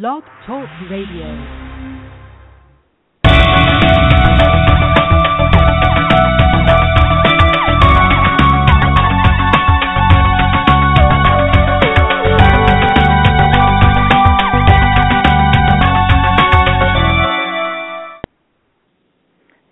Blog 0.00 0.22
Talk 0.46 0.66
Radio. 0.90 1.26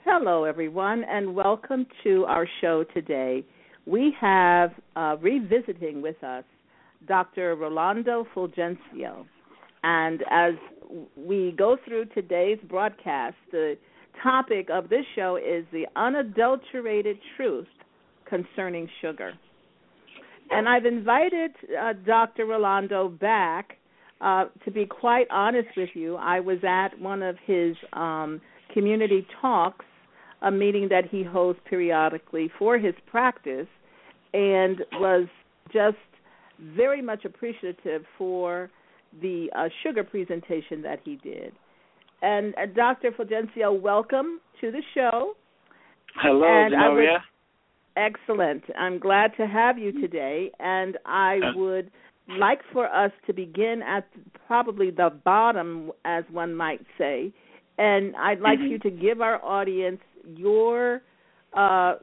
Hello, 0.04 0.44
everyone, 0.44 1.02
and 1.04 1.34
welcome 1.34 1.86
to 2.04 2.26
our 2.26 2.46
show 2.60 2.84
today. 2.92 3.42
We 3.86 4.14
have 4.20 4.72
uh, 4.96 5.16
revisiting 5.22 6.02
with 6.02 6.22
us 6.22 6.44
Dr. 7.08 7.56
Rolando 7.56 8.26
Fulgencio. 8.36 9.24
And 9.82 10.22
as 10.30 10.54
we 11.16 11.54
go 11.56 11.76
through 11.86 12.06
today's 12.06 12.58
broadcast, 12.68 13.36
the 13.50 13.76
topic 14.22 14.68
of 14.70 14.88
this 14.88 15.04
show 15.14 15.36
is 15.36 15.64
the 15.72 15.86
unadulterated 15.96 17.18
truth 17.36 17.68
concerning 18.28 18.88
sugar. 19.00 19.32
And 20.50 20.68
I've 20.68 20.84
invited 20.84 21.52
uh, 21.80 21.92
Dr. 22.04 22.46
Rolando 22.46 23.08
back. 23.08 23.76
Uh, 24.20 24.46
to 24.64 24.70
be 24.70 24.84
quite 24.84 25.26
honest 25.30 25.68
with 25.76 25.90
you, 25.94 26.16
I 26.16 26.40
was 26.40 26.58
at 26.62 26.88
one 27.00 27.22
of 27.22 27.36
his 27.46 27.74
um, 27.94 28.40
community 28.74 29.26
talks, 29.40 29.86
a 30.42 30.50
meeting 30.50 30.88
that 30.90 31.04
he 31.10 31.22
hosts 31.22 31.62
periodically 31.68 32.50
for 32.58 32.78
his 32.78 32.94
practice, 33.06 33.68
and 34.34 34.82
was 34.94 35.26
just 35.72 35.96
very 36.74 37.00
much 37.00 37.24
appreciative 37.24 38.02
for 38.18 38.70
the 39.20 39.48
uh, 39.56 39.68
sugar 39.82 40.04
presentation 40.04 40.82
that 40.82 41.00
he 41.04 41.16
did. 41.16 41.52
And 42.22 42.54
uh, 42.56 42.66
Dr. 42.74 43.12
Fulgencio, 43.12 43.80
welcome 43.80 44.40
to 44.60 44.70
the 44.70 44.82
show. 44.94 45.34
Hello, 46.16 46.46
and. 46.46 46.74
Excellent. 47.96 48.62
I'm 48.78 48.98
glad 48.98 49.32
to 49.36 49.46
have 49.46 49.76
you 49.76 49.92
today, 50.00 50.52
and 50.60 50.96
I 51.04 51.40
would 51.56 51.90
like 52.38 52.60
for 52.72 52.86
us 52.86 53.10
to 53.26 53.32
begin 53.32 53.82
at 53.82 54.06
probably 54.46 54.90
the 54.90 55.10
bottom, 55.24 55.90
as 56.04 56.24
one 56.30 56.54
might 56.54 56.80
say, 56.96 57.32
and 57.78 58.14
I'd 58.16 58.40
like 58.40 58.60
Mhm. 58.60 58.70
you 58.70 58.78
to 58.78 58.90
give 58.90 59.20
our 59.20 59.44
audience 59.44 60.00
your 60.24 61.02
uh, 61.52 61.96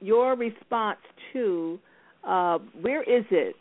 your 0.00 0.34
response 0.34 1.00
to 1.32 1.78
uh, 2.24 2.58
where 2.80 3.02
is 3.02 3.24
it 3.30 3.56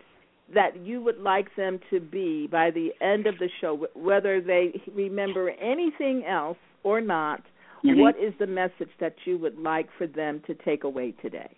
that 0.53 0.77
you 0.77 1.01
would 1.01 1.19
like 1.19 1.53
them 1.55 1.79
to 1.89 1.99
be 1.99 2.47
by 2.47 2.71
the 2.71 2.89
end 3.01 3.27
of 3.27 3.37
the 3.39 3.49
show, 3.59 3.87
whether 3.95 4.39
they 4.39 4.81
remember 4.93 5.49
anything 5.49 6.25
else 6.25 6.57
or 6.83 7.01
not. 7.01 7.41
Mhm. 7.83 7.97
What 7.97 8.17
is 8.17 8.33
the 8.37 8.47
message 8.47 8.89
that 8.99 9.15
you 9.25 9.37
would 9.37 9.59
like 9.59 9.91
for 9.91 10.07
them 10.07 10.41
to 10.41 10.55
take 10.55 10.83
away 10.83 11.11
today? 11.21 11.49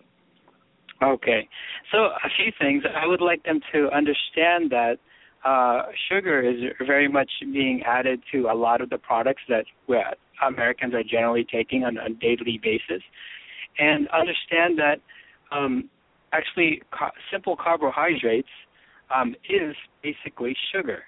Okay. 1.02 1.48
So 1.92 2.06
a 2.06 2.30
few 2.36 2.52
things. 2.52 2.84
I 2.86 3.08
would 3.08 3.22
like 3.22 3.44
them 3.44 3.62
to 3.72 3.90
understand 3.92 4.70
that 4.72 5.00
uh, 5.46 5.84
sugar 6.10 6.42
is 6.42 6.74
very 6.86 7.08
much 7.08 7.32
being 7.40 7.82
added 7.84 8.22
to 8.32 8.50
a 8.50 8.54
lot 8.54 8.82
of 8.82 8.90
the 8.90 8.98
products 8.98 9.42
that 9.48 9.66
Americans 10.42 10.94
are 10.94 11.04
generally 11.04 11.46
taking 11.46 11.86
on 11.86 11.98
a 11.98 12.10
daily 12.10 12.60
basis, 12.62 13.02
and 13.78 14.10
understand 14.10 14.78
that 14.80 15.00
um, 15.52 15.90
actually 16.34 16.82
ca- 16.92 17.12
simple 17.32 17.56
carbohydrates 17.56 18.50
um, 19.16 19.36
is 19.50 19.76
basically 20.04 20.56
sugar. 20.74 21.04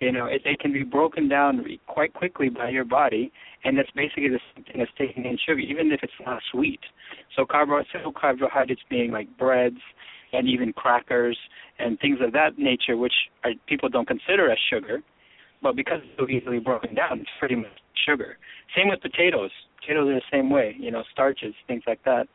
You 0.00 0.10
know, 0.10 0.26
it, 0.26 0.42
it 0.44 0.58
can 0.58 0.72
be 0.72 0.82
broken 0.82 1.28
down 1.28 1.64
quite 1.86 2.12
quickly 2.12 2.48
by 2.48 2.70
your 2.70 2.84
body, 2.84 3.30
and 3.64 3.78
that's 3.78 3.90
basically 3.94 4.28
the 4.28 4.40
same 4.54 4.64
thing 4.64 4.80
as 4.80 4.88
taking 4.98 5.24
in 5.24 5.38
sugar, 5.46 5.60
even 5.60 5.92
if 5.92 6.00
it's 6.02 6.12
not 6.26 6.42
sweet. 6.50 6.80
So 7.36 7.44
carbo 7.46 7.84
simple 7.92 8.12
carbohydrates 8.12 8.82
being 8.90 9.12
like 9.12 9.28
breads 9.38 9.78
and 10.32 10.48
even 10.48 10.72
crackers 10.72 11.38
and 11.78 12.00
things 12.00 12.18
of 12.20 12.32
that 12.32 12.58
nature, 12.58 12.96
which 12.96 13.12
are, 13.44 13.52
people 13.68 13.88
don't 13.88 14.08
consider 14.08 14.50
as 14.50 14.58
sugar, 14.70 15.02
but 15.62 15.76
because 15.76 16.00
it's 16.02 16.18
so 16.18 16.28
easily 16.28 16.58
broken 16.58 16.94
down, 16.94 17.20
it's 17.20 17.30
pretty 17.38 17.54
much 17.54 17.70
sugar. 18.06 18.38
Same 18.76 18.88
with 18.88 19.00
potatoes. 19.00 19.50
Potatoes 19.80 20.08
are 20.08 20.14
the 20.14 20.22
same 20.32 20.50
way, 20.50 20.74
you 20.78 20.90
know, 20.90 21.04
starches, 21.12 21.54
things 21.68 21.82
like 21.86 22.02
that. 22.04 22.26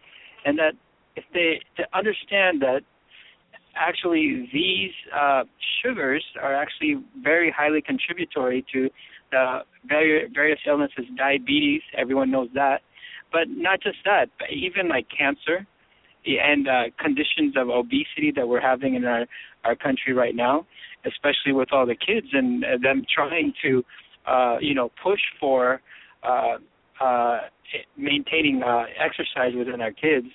And 0.45 0.57
that 0.57 0.73
if 1.17 1.25
they 1.33 1.59
to 1.75 1.83
understand 1.97 2.61
that 2.61 2.81
actually 3.79 4.49
these 4.53 4.91
uh, 5.15 5.43
sugars 5.81 6.23
are 6.41 6.55
actually 6.55 6.95
very 7.21 7.51
highly 7.55 7.81
contributory 7.81 8.65
to 8.73 8.89
the 9.31 9.59
vari- 9.87 10.27
various 10.33 10.59
illnesses, 10.67 11.05
diabetes, 11.17 11.81
everyone 11.97 12.31
knows 12.31 12.49
that, 12.53 12.81
but 13.31 13.49
not 13.49 13.81
just 13.81 13.97
that, 14.05 14.29
but 14.39 14.47
even 14.51 14.87
like 14.87 15.07
cancer 15.15 15.65
and 16.25 16.67
uh, 16.67 16.83
conditions 16.99 17.55
of 17.55 17.69
obesity 17.69 18.31
that 18.35 18.47
we're 18.47 18.61
having 18.61 18.95
in 18.95 19.05
our 19.05 19.25
our 19.63 19.75
country 19.75 20.13
right 20.13 20.35
now, 20.35 20.65
especially 21.05 21.51
with 21.51 21.69
all 21.71 21.85
the 21.85 21.95
kids 21.95 22.27
and 22.31 22.63
uh, 22.63 22.77
them 22.81 23.03
trying 23.13 23.53
to, 23.61 23.83
uh, 24.25 24.57
you 24.61 24.73
know, 24.73 24.89
push 25.03 25.19
for 25.39 25.81
uh, 26.23 26.57
uh, 27.01 27.39
maintaining 27.97 28.63
uh, 28.63 28.85
exercise 28.97 29.53
within 29.57 29.81
our 29.81 29.91
kids. 29.91 30.27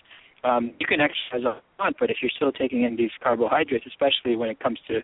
Um, 0.45 0.73
you 0.81 0.87
can 0.87 1.01
exercise 1.01 1.47
all 1.47 1.57
you 1.57 1.63
want, 1.79 1.97
but 2.01 2.11
if 2.11 2.17
you're 2.21 2.31
still 2.35 2.53
taking 2.53 2.83
in 2.83 2.97
these 2.97 3.11
carbohydrates, 3.23 3.87
especially 3.87 4.37
when 4.37 4.51
it 4.51 4.59
comes 4.61 4.79
to 4.89 5.03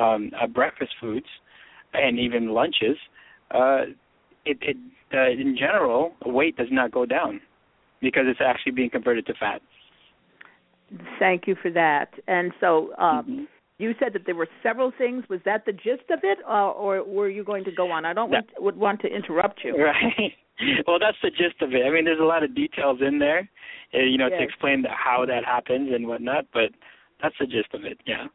um, 0.00 0.30
uh, 0.40 0.46
breakfast 0.46 0.92
foods 1.00 1.26
and 1.94 2.18
even 2.18 2.48
lunches, 2.48 2.96
uh, 3.52 3.82
it, 4.44 4.58
it 4.60 4.76
uh, 5.14 5.30
in 5.30 5.56
general 5.56 6.12
weight 6.24 6.56
does 6.56 6.68
not 6.70 6.90
go 6.90 7.06
down 7.06 7.40
because 8.00 8.24
it's 8.26 8.40
actually 8.44 8.72
being 8.72 8.90
converted 8.90 9.26
to 9.26 9.34
fat. 9.34 9.60
Thank 11.18 11.46
you 11.46 11.54
for 11.60 11.70
that. 11.70 12.08
And 12.26 12.52
so, 12.60 12.92
um, 12.98 13.24
Mhm. 13.24 13.46
you 13.78 13.94
said 13.98 14.12
that 14.14 14.26
there 14.26 14.34
were 14.34 14.48
several 14.62 14.90
things. 14.90 15.28
Was 15.28 15.40
that 15.44 15.64
the 15.64 15.72
gist 15.72 16.10
of 16.10 16.20
it, 16.24 16.38
uh, 16.46 16.70
or 16.70 17.02
were 17.02 17.28
you 17.28 17.44
going 17.44 17.64
to 17.64 17.70
go 17.70 17.90
on? 17.90 18.04
I 18.04 18.12
don't 18.12 18.30
want, 18.30 18.50
would 18.58 18.76
want 18.76 19.00
to 19.02 19.08
interrupt 19.08 19.64
you. 19.64 19.76
Right. 19.78 20.34
well, 20.86 20.98
that's 20.98 21.16
the 21.22 21.30
gist 21.30 21.60
of 21.60 21.72
it. 21.74 21.84
I 21.86 21.90
mean, 21.90 22.04
there's 22.04 22.20
a 22.20 22.24
lot 22.24 22.42
of 22.42 22.54
details 22.54 23.00
in 23.00 23.18
there, 23.18 23.48
uh, 23.94 23.98
you 23.98 24.18
know, 24.18 24.28
Yes. 24.28 24.38
to 24.38 24.44
explain 24.44 24.84
how 24.88 25.24
that 25.26 25.44
happens 25.44 25.90
and 25.92 26.06
whatnot. 26.06 26.46
But 26.52 26.70
that's 27.22 27.34
the 27.38 27.46
gist 27.46 27.72
of 27.74 27.84
it. 27.84 27.98
Yeah. 28.06 28.26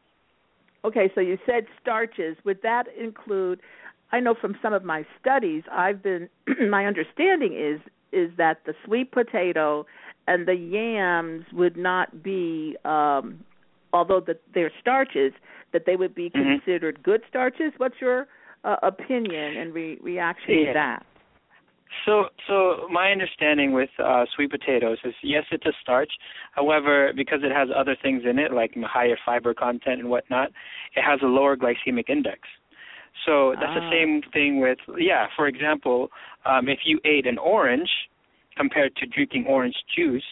Okay, 0.84 1.10
so 1.14 1.20
you 1.20 1.38
said 1.44 1.66
starches. 1.80 2.36
Would 2.44 2.62
that 2.62 2.84
include? 2.98 3.60
I 4.10 4.20
know 4.20 4.34
from 4.34 4.56
some 4.62 4.72
of 4.72 4.84
my 4.84 5.04
studies, 5.20 5.64
I've 5.70 6.02
been 6.02 6.28
my 6.70 6.86
understanding 6.86 7.54
is 7.54 7.80
is 8.12 8.30
that 8.38 8.64
the 8.64 8.74
sweet 8.84 9.12
potato 9.12 9.84
and 10.26 10.46
the 10.48 10.54
yams 10.54 11.44
would 11.52 11.76
not 11.76 12.22
be, 12.22 12.74
um, 12.86 13.44
although 13.92 14.20
that 14.20 14.40
they're 14.54 14.72
starches, 14.80 15.32
that 15.72 15.84
they 15.84 15.96
would 15.96 16.14
be 16.14 16.30
Mhm. 16.30 16.60
considered 16.62 17.02
good 17.02 17.22
starches. 17.28 17.72
What's 17.76 18.00
your 18.00 18.26
uh, 18.64 18.76
opinion 18.82 19.56
and 19.56 19.74
re- 19.74 19.98
reaction 20.02 20.54
Yeah. 20.54 20.66
to 20.68 20.72
that? 20.74 21.06
So, 22.04 22.26
so 22.46 22.88
my 22.90 23.10
understanding 23.10 23.72
with 23.72 23.90
uh, 23.98 24.24
sweet 24.34 24.50
potatoes 24.50 24.98
is 25.04 25.14
yes, 25.22 25.44
it's 25.50 25.66
a 25.66 25.72
starch. 25.82 26.10
However, 26.52 27.12
because 27.16 27.40
it 27.42 27.52
has 27.52 27.68
other 27.74 27.96
things 28.00 28.22
in 28.28 28.38
it, 28.38 28.52
like 28.52 28.72
higher 28.82 29.16
fiber 29.24 29.54
content 29.54 30.00
and 30.00 30.10
whatnot, 30.10 30.48
it 30.96 31.02
has 31.02 31.20
a 31.22 31.26
lower 31.26 31.56
glycemic 31.56 32.08
index. 32.08 32.40
So 33.26 33.54
that's 33.58 33.72
Ah. 33.74 33.80
the 33.80 33.90
same 33.90 34.22
thing 34.32 34.60
with 34.60 34.78
yeah. 34.96 35.26
For 35.36 35.48
example, 35.48 36.10
um, 36.44 36.68
if 36.68 36.80
you 36.84 37.00
ate 37.04 37.26
an 37.26 37.38
orange 37.38 37.90
compared 38.56 38.94
to 38.96 39.06
drinking 39.06 39.46
orange 39.46 39.76
juice, 39.96 40.24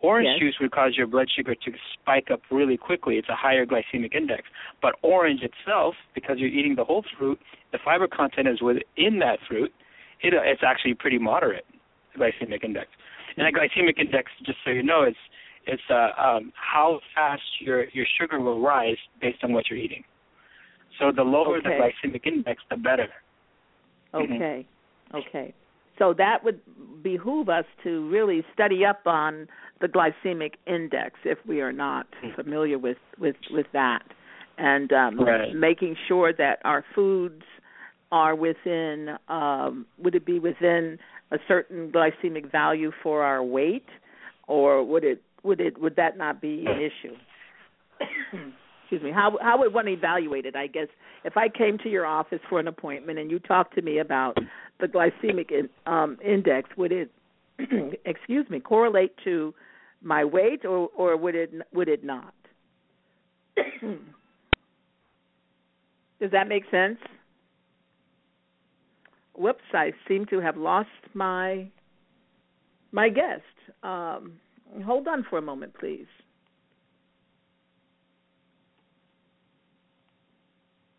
orange 0.00 0.28
Yes. 0.28 0.38
juice 0.38 0.58
would 0.60 0.70
cause 0.70 0.96
your 0.96 1.06
blood 1.06 1.28
sugar 1.30 1.54
to 1.54 1.72
spike 1.94 2.30
up 2.30 2.40
really 2.50 2.76
quickly. 2.76 3.18
It's 3.18 3.28
a 3.28 3.34
higher 3.34 3.66
glycemic 3.66 4.14
index. 4.14 4.48
But 4.80 4.94
orange 5.02 5.42
itself, 5.42 5.96
because 6.14 6.38
you're 6.38 6.50
eating 6.50 6.76
the 6.76 6.84
whole 6.84 7.02
fruit, 7.18 7.40
the 7.72 7.78
fiber 7.78 8.06
content 8.06 8.48
is 8.48 8.62
within 8.62 9.18
that 9.18 9.40
fruit 9.48 9.72
it, 10.22 10.34
it's 10.34 10.62
actually 10.64 10.94
pretty 10.94 11.18
moderate 11.18 11.64
glycemic 12.16 12.64
index. 12.64 12.88
And 13.36 13.46
that 13.46 13.58
glycemic 13.58 13.98
index, 13.98 14.30
just 14.44 14.58
so 14.64 14.70
you 14.70 14.82
know, 14.82 15.02
it's 15.02 15.16
it's 15.66 15.82
uh, 15.90 16.10
um, 16.20 16.52
how 16.54 17.00
fast 17.14 17.42
your 17.60 17.84
your 17.90 18.06
sugar 18.18 18.40
will 18.40 18.60
rise 18.60 18.96
based 19.20 19.38
on 19.44 19.52
what 19.52 19.68
you're 19.70 19.78
eating. 19.78 20.02
So 20.98 21.12
the 21.14 21.22
lower 21.22 21.60
the 21.60 21.68
glycemic 21.68 22.26
index, 22.26 22.62
the 22.70 22.76
better. 22.76 23.08
Mhm. 24.14 24.34
Okay. 24.36 24.66
Okay. 25.14 25.54
So 25.98 26.14
that 26.14 26.44
would 26.44 26.60
behoove 27.02 27.48
us 27.48 27.64
to 27.82 28.08
really 28.08 28.44
study 28.54 28.84
up 28.84 29.06
on 29.06 29.48
the 29.80 29.88
glycemic 29.88 30.54
index 30.66 31.18
if 31.24 31.38
we 31.46 31.60
are 31.60 31.72
not 31.72 32.06
Mhm. 32.22 32.34
familiar 32.34 32.78
with 32.78 32.98
with 33.18 33.36
with 33.50 33.70
that, 33.72 34.02
and 34.56 34.92
um, 34.92 35.20
Right. 35.20 35.54
making 35.54 35.96
sure 36.06 36.32
that 36.32 36.60
our 36.64 36.82
foods 36.94 37.44
are 38.12 38.34
within. 38.34 39.16
Um, 39.28 39.86
would 39.98 40.14
it 40.14 40.24
be 40.24 40.38
within 40.38 40.98
a 41.30 41.38
certain 41.46 41.92
glycemic 41.92 42.50
value 42.50 42.90
for 43.02 43.22
our 43.22 43.42
weight, 43.42 43.86
or 44.46 44.84
would 44.84 45.04
it 45.04 45.22
would 45.42 45.60
it 45.60 45.80
would 45.80 45.96
that 45.96 46.16
not 46.16 46.40
be 46.40 46.64
an 46.66 46.80
issue? 46.80 47.14
excuse 48.82 49.02
me, 49.02 49.10
how 49.10 49.36
how 49.40 49.58
would 49.58 49.74
one 49.74 49.88
evaluate 49.88 50.46
it? 50.46 50.56
I 50.56 50.66
guess 50.66 50.88
if 51.24 51.36
I 51.36 51.48
came 51.48 51.76
to 51.78 51.88
your 51.90 52.06
office 52.06 52.40
for 52.48 52.58
an 52.58 52.68
appointment 52.68 53.18
and 53.18 53.30
you 53.30 53.38
talked 53.38 53.74
to 53.74 53.82
me 53.82 53.98
about 53.98 54.38
the 54.80 54.86
glycemic 54.86 55.50
in, 55.50 55.68
um, 55.86 56.16
index, 56.24 56.70
would 56.76 56.92
it, 56.92 57.10
excuse 58.06 58.48
me, 58.48 58.60
correlate 58.60 59.12
to 59.24 59.52
my 60.02 60.24
weight, 60.24 60.64
or 60.64 60.88
or 60.96 61.16
would 61.16 61.34
it 61.34 61.52
would 61.72 61.88
it 61.88 62.02
not? 62.02 62.32
Does 66.20 66.30
that 66.32 66.48
make 66.48 66.64
sense? 66.70 66.98
Whoops! 69.38 69.62
I 69.72 69.92
seem 70.08 70.26
to 70.26 70.40
have 70.40 70.56
lost 70.56 70.88
my 71.14 71.68
my 72.90 73.08
guest. 73.08 73.42
Um, 73.82 74.32
hold 74.84 75.06
on 75.06 75.24
for 75.30 75.38
a 75.38 75.42
moment, 75.42 75.74
please. 75.78 76.06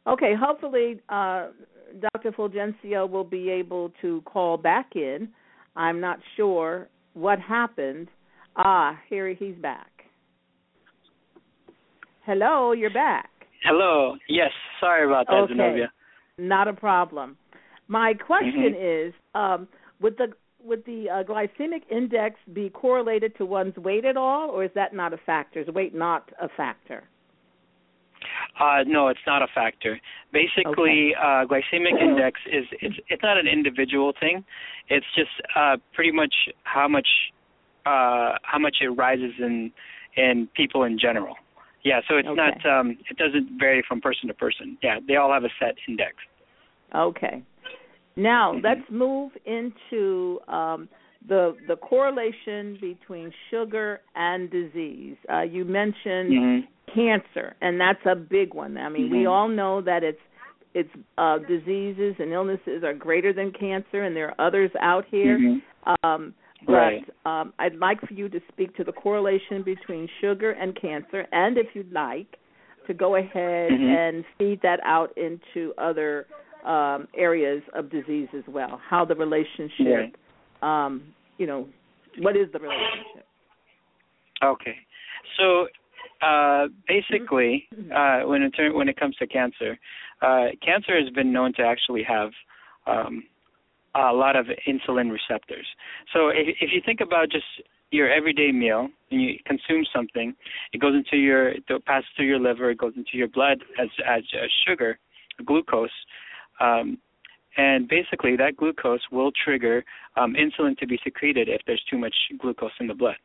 Okay, 0.07 0.33
hopefully 0.39 1.01
uh, 1.09 1.47
Dr. 2.13 2.31
Fulgencio 2.31 3.09
will 3.09 3.25
be 3.25 3.50
able 3.50 3.91
to 4.01 4.21
call 4.21 4.57
back 4.57 4.91
in. 4.95 5.30
I'm 5.75 6.00
not 6.00 6.19
sure 6.38 6.88
what 7.13 7.39
happened. 7.39 8.07
Ah, 8.56 8.97
here 9.09 9.33
he's 9.33 9.56
back. 9.56 9.91
Hello, 12.25 12.71
you're 12.71 12.94
back. 12.94 13.30
Hello. 13.63 14.15
Yes, 14.30 14.51
sorry 14.80 15.06
about 15.06 15.27
that, 15.27 15.33
okay. 15.33 15.53
Zenobia. 15.53 15.91
Not 16.38 16.68
a 16.68 16.74
problem. 16.74 17.38
My 17.89 18.13
question 18.13 18.74
Mhm. 18.74 19.07
is, 19.07 19.13
um, 19.36 19.68
would 20.00 20.15
the 20.18 20.31
would 20.62 20.83
the 20.86 21.09
uh, 21.09 21.24
glycemic 21.24 21.83
index 21.89 22.38
be 22.51 22.69
correlated 22.69 23.33
to 23.38 23.45
one's 23.45 23.77
weight 23.77 24.03
at 24.03 24.18
all, 24.18 24.50
or 24.50 24.65
is 24.65 24.71
that 24.74 24.94
not 24.94 25.13
a 25.13 25.18
factor? 25.18 25.59
Is 25.62 25.68
weight 25.69 25.95
not 25.95 26.30
a 26.39 26.50
factor? 26.50 27.03
Uh, 28.59 28.83
no, 28.86 29.07
it's 29.07 29.25
not 29.25 29.41
a 29.41 29.47
factor. 29.47 30.00
Basically, 30.33 31.15
uh, 31.15 31.45
glycemic 31.45 31.97
index 32.01 32.39
is 32.45 32.65
it's 32.81 32.95
it's 33.07 33.24
not 33.24 33.38
an 33.38 33.47
individual 33.47 34.13
thing. 34.19 34.44
It's 34.89 35.06
just 35.15 35.31
uh, 35.56 35.77
pretty 35.94 36.12
much 36.12 36.50
how 36.63 36.88
much 36.88 37.07
uh, 37.86 38.38
how 38.44 38.59
much 38.59 38.77
it 38.81 38.89
rises 38.89 39.33
in 39.39 39.71
in 40.15 40.47
people 40.53 40.83
in 40.83 41.00
general. 41.00 41.38
Yeah, 41.83 42.01
so 42.07 42.18
it's 42.18 42.27
Okay. 42.27 42.36
not 42.36 42.65
um, 42.65 42.97
it 43.09 43.18
doesn't 43.18 43.57
vary 43.57 43.81
from 43.88 44.01
person 44.01 44.27
to 44.27 44.33
person. 44.33 44.77
Yeah, 44.83 45.00
they 45.07 45.15
all 45.15 45.31
have 45.31 45.45
a 45.45 45.50
set 45.57 45.75
index. 45.88 46.18
Okay. 46.94 47.41
Now 48.19 48.54
let's 48.63 48.81
move 48.92 49.31
into 49.45 50.39
um, 50.48 50.89
the 51.27 51.56
the 51.68 51.75
correlation 51.75 52.77
between 52.80 53.31
sugar 53.50 54.01
and 54.16 54.50
disease. 54.51 55.18
Uh, 55.31 55.42
you 55.42 55.66
mentioned 55.66 56.33
hmm 56.33 56.60
cancer, 56.95 57.56
and 57.62 57.80
that's 57.80 58.04
a 58.07 58.16
big 58.16 58.56
one. 58.56 58.75
I 58.75 58.89
mean, 58.89 59.12
we 59.12 59.19
Mhm. 59.25 59.30
all 59.30 59.48
know 59.48 59.80
that 59.81 60.04
it's 60.04 60.19
it's 60.74 60.89
uh, 61.19 61.38
diseases 61.38 62.16
and 62.19 62.31
illnesses 62.31 62.83
are 62.83 62.95
greater 62.95 63.31
than 63.31 63.51
cancer, 63.51 64.04
and 64.04 64.16
there 64.16 64.30
are 64.30 64.48
others 64.48 64.72
out 64.80 65.06
here. 65.12 65.38
Mhm. 65.38 65.62
Um, 66.04 66.33
but 66.65 66.74
Right. 66.74 67.06
um, 67.25 67.54
I'd 67.60 67.75
like 67.75 68.01
for 68.01 68.13
you 68.13 68.27
to 68.30 68.39
speak 68.51 68.75
to 68.77 68.83
the 68.83 68.92
correlation 68.92 69.62
between 69.62 70.07
sugar 70.19 70.51
and 70.51 70.75
cancer, 70.75 71.27
and 71.31 71.57
if 71.60 71.68
you'd 71.75 71.94
like, 71.94 72.38
to 72.88 72.94
go 72.95 73.15
ahead 73.15 73.72
Mhm. 73.72 73.98
and 74.00 74.25
feed 74.38 74.62
that 74.62 74.80
out 74.83 75.15
into 75.15 75.74
other 75.77 76.25
um, 76.65 77.07
areas 77.15 77.61
of 77.73 77.89
disease 77.89 78.27
as 78.38 78.44
well. 78.47 78.79
How 78.89 79.06
the 79.06 79.15
relationship, 79.15 80.15
um, 80.61 81.03
you 81.38 81.47
know, 81.47 81.67
what 82.19 82.35
is 82.35 82.47
the 82.51 82.59
relationship? 82.59 83.25
Okay. 84.44 84.75
So 85.38 85.67
uh, 86.21 86.67
basically, 86.88 87.67
uh, 87.95 88.21
when 88.21 88.41
it 88.41 88.51
turn, 88.51 88.75
when 88.75 88.89
it 88.89 89.00
comes 89.00 89.15
to 89.17 89.27
cancer, 89.27 89.77
uh, 90.21 90.47
cancer 90.63 91.00
has 91.00 91.09
been 91.13 91.31
known 91.31 91.53
to 91.53 91.61
actually 91.61 92.03
have 92.03 92.31
um, 92.88 93.23
a 93.95 94.13
lot 94.13 94.35
of 94.35 94.47
insulin 94.67 95.12
receptors. 95.12 95.65
So 96.13 96.29
if, 96.29 96.55
if 96.62 96.69
you 96.73 96.81
think 96.85 97.00
about 97.01 97.29
just 97.29 97.45
your 97.91 98.12
everyday 98.12 98.51
meal 98.51 98.88
and 99.12 99.21
you 99.21 99.35
consume 99.45 99.85
something, 99.94 100.35
it 100.73 100.79
goes 100.79 100.94
into 100.94 101.17
your 101.17 101.50
it 101.50 101.85
passes 101.85 102.09
through 102.15 102.27
your 102.27 102.39
liver, 102.39 102.69
it 102.69 102.77
goes 102.77 102.94
into 102.95 103.13
your 103.13 103.27
blood 103.29 103.63
as 103.81 103.89
as 104.07 104.23
uh, 104.33 104.45
sugar, 104.67 105.00
glucose. 105.45 105.89
Um, 106.59 106.97
and 107.57 107.88
basically, 107.88 108.35
that 108.38 108.56
glucose 108.57 109.01
will 109.11 109.31
trigger 109.31 109.83
um, 110.15 110.35
insulin 110.35 110.77
to 110.77 110.88
be 110.88 111.00
secreted 111.03 111.50
if 111.50 111.61
there's 111.65 111.83
too 111.89 111.97
much 111.97 112.15
glucose 112.39 112.71
in 112.79 112.88
the 112.88 112.94
blood. 112.94 113.15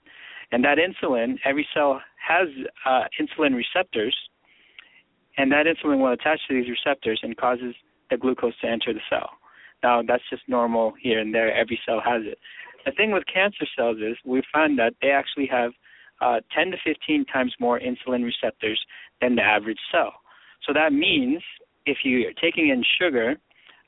And 0.51 0.65
that 0.65 0.79
insulin, 0.79 1.39
every 1.45 1.67
cell 1.75 2.01
has 2.27 2.49
uh, 2.87 3.05
insulin 3.21 3.55
receptors, 3.55 4.17
and 5.37 5.51
that 5.53 5.67
insulin 5.67 5.99
will 6.01 6.13
attach 6.13 6.41
to 6.49 6.55
these 6.55 6.71
receptors 6.71 7.21
and 7.23 7.37
causes 7.37 7.75
the 8.11 8.17
glucose 8.17 8.55
to 8.61 8.69
enter 8.69 8.93
the 8.93 9.01
cell. 9.11 9.31
Now, 9.83 10.03
that's 10.03 10.23
just 10.31 10.43
normal 10.49 10.95
here 11.01 11.21
and 11.21 11.35
there. 11.35 11.55
Every 11.55 11.79
cell 11.87 12.01
has 12.05 12.23
it. 12.25 12.39
The 12.87 12.93
thing 12.93 13.13
with 13.13 13.25
cancer 13.33 13.67
cells 13.77 13.99
is 13.99 14.17
we 14.25 14.43
find 14.53 14.79
that 14.79 14.95
they 15.01 15.11
actually 15.11 15.47
have 15.47 15.73
uh, 16.21 16.41
10 16.57 16.71
to 16.73 16.77
15 16.85 17.25
times 17.27 17.55
more 17.59 17.81
insulin 17.81 18.25
receptors 18.25 18.81
than 19.21 19.37
the 19.37 19.43
average 19.43 19.79
cell. 19.91 20.13
So 20.67 20.73
that 20.73 20.93
means 20.93 21.43
if 21.87 21.99
you're 22.05 22.33
taking 22.33 22.69
in 22.69 22.85
sugar, 23.01 23.37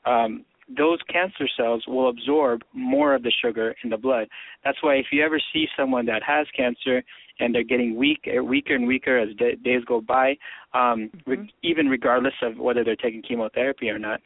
um, 0.05 0.45
those 0.75 0.99
cancer 1.09 1.47
cells 1.55 1.85
will 1.87 2.09
absorb 2.09 2.61
more 2.73 3.15
of 3.15 3.23
the 3.23 3.31
sugar 3.41 3.73
in 3.83 3.89
the 3.89 3.97
blood. 3.97 4.27
That's 4.65 4.81
why 4.81 4.95
if 4.95 5.07
you 5.11 5.23
ever 5.23 5.39
see 5.53 5.67
someone 5.77 6.05
that 6.07 6.21
has 6.23 6.45
cancer 6.55 7.03
and 7.39 7.55
they're 7.55 7.63
getting 7.63 7.95
weak, 7.95 8.27
uh, 8.27 8.43
weaker 8.43 8.75
and 8.75 8.85
weaker 8.85 9.17
as 9.17 9.29
d- 9.37 9.55
days 9.63 9.83
go 9.85 10.01
by, 10.01 10.37
um, 10.73 11.09
re- 11.25 11.37
Mhm. 11.37 11.49
even 11.63 11.87
regardless 11.87 12.33
of 12.41 12.59
whether 12.59 12.83
they're 12.83 12.97
taking 12.97 13.21
chemotherapy 13.21 13.89
or 13.89 13.99
not, 13.99 14.21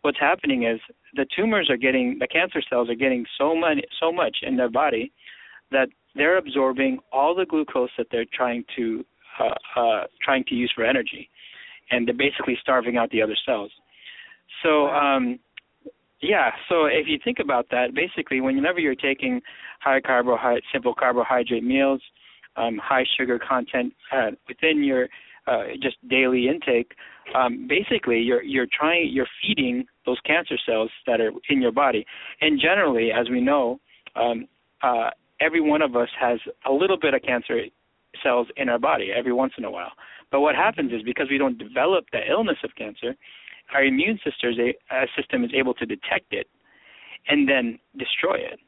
what's 0.00 0.18
happening 0.18 0.62
is 0.62 0.80
the 1.14 1.26
tumors 1.26 1.68
are 1.68 1.76
getting, 1.76 2.18
the 2.18 2.26
cancer 2.26 2.62
cells 2.62 2.88
are 2.88 2.94
getting 2.94 3.26
so 3.36 3.54
much, 3.54 3.84
so 4.00 4.10
much 4.12 4.42
in 4.42 4.56
their 4.56 4.70
body 4.70 5.12
that 5.70 5.88
they're 6.14 6.38
absorbing 6.38 7.00
all 7.12 7.34
the 7.34 7.46
glucose 7.46 7.90
that 7.96 8.08
they're 8.10 8.24
trying 8.26 8.64
to, 8.76 9.04
uh, 9.38 9.54
uh, 9.76 10.06
trying 10.22 10.44
to 10.44 10.54
use 10.54 10.70
for 10.72 10.84
energy, 10.84 11.28
and 11.92 12.08
they're 12.08 12.14
basically 12.14 12.58
starving 12.60 12.96
out 12.96 13.10
the 13.10 13.22
other 13.22 13.36
cells. 13.46 13.70
So, 14.62 14.86
um, 14.88 15.38
yeah. 16.20 16.50
So 16.68 16.86
if 16.86 17.06
you 17.06 17.18
think 17.22 17.38
about 17.40 17.66
that, 17.70 17.94
basically, 17.94 18.40
whenever 18.40 18.78
you're 18.78 18.94
taking 18.94 19.40
high 19.80 20.00
carbohydrate, 20.00 20.64
simple 20.72 20.94
carbohydrate 20.94 21.64
meals, 21.64 22.00
um, 22.56 22.78
high 22.82 23.04
sugar 23.18 23.38
content 23.38 23.92
uh, 24.12 24.30
within 24.48 24.84
your 24.84 25.08
uh, 25.46 25.64
just 25.82 25.96
daily 26.08 26.48
intake, 26.48 26.92
um, 27.34 27.66
basically 27.68 28.20
you're 28.20 28.42
you're 28.42 28.66
trying 28.78 29.10
you're 29.12 29.26
feeding 29.42 29.84
those 30.06 30.18
cancer 30.24 30.56
cells 30.66 30.90
that 31.06 31.20
are 31.20 31.32
in 31.48 31.60
your 31.60 31.72
body. 31.72 32.06
And 32.40 32.60
generally, 32.60 33.10
as 33.10 33.28
we 33.28 33.40
know, 33.40 33.80
um, 34.14 34.46
uh, 34.82 35.10
every 35.40 35.60
one 35.60 35.82
of 35.82 35.96
us 35.96 36.08
has 36.20 36.38
a 36.66 36.72
little 36.72 36.98
bit 36.98 37.14
of 37.14 37.22
cancer 37.22 37.62
cells 38.22 38.46
in 38.56 38.68
our 38.68 38.78
body 38.78 39.10
every 39.16 39.32
once 39.32 39.54
in 39.58 39.64
a 39.64 39.70
while. 39.70 39.92
But 40.32 40.40
what 40.40 40.56
happens 40.56 40.92
is 40.92 41.02
because 41.02 41.28
we 41.30 41.38
don't 41.38 41.58
develop 41.58 42.06
the 42.10 42.20
illness 42.28 42.56
of 42.64 42.70
cancer, 42.76 43.14
our 43.74 43.84
immune 43.84 44.18
system 44.24 45.44
is, 45.44 45.50
able 45.54 45.74
to 45.74 45.86
detect 45.86 46.32
it 46.32 46.48
and 47.28 47.48
then 47.48 47.78
destroy 47.98 48.36
it. 48.36 48.58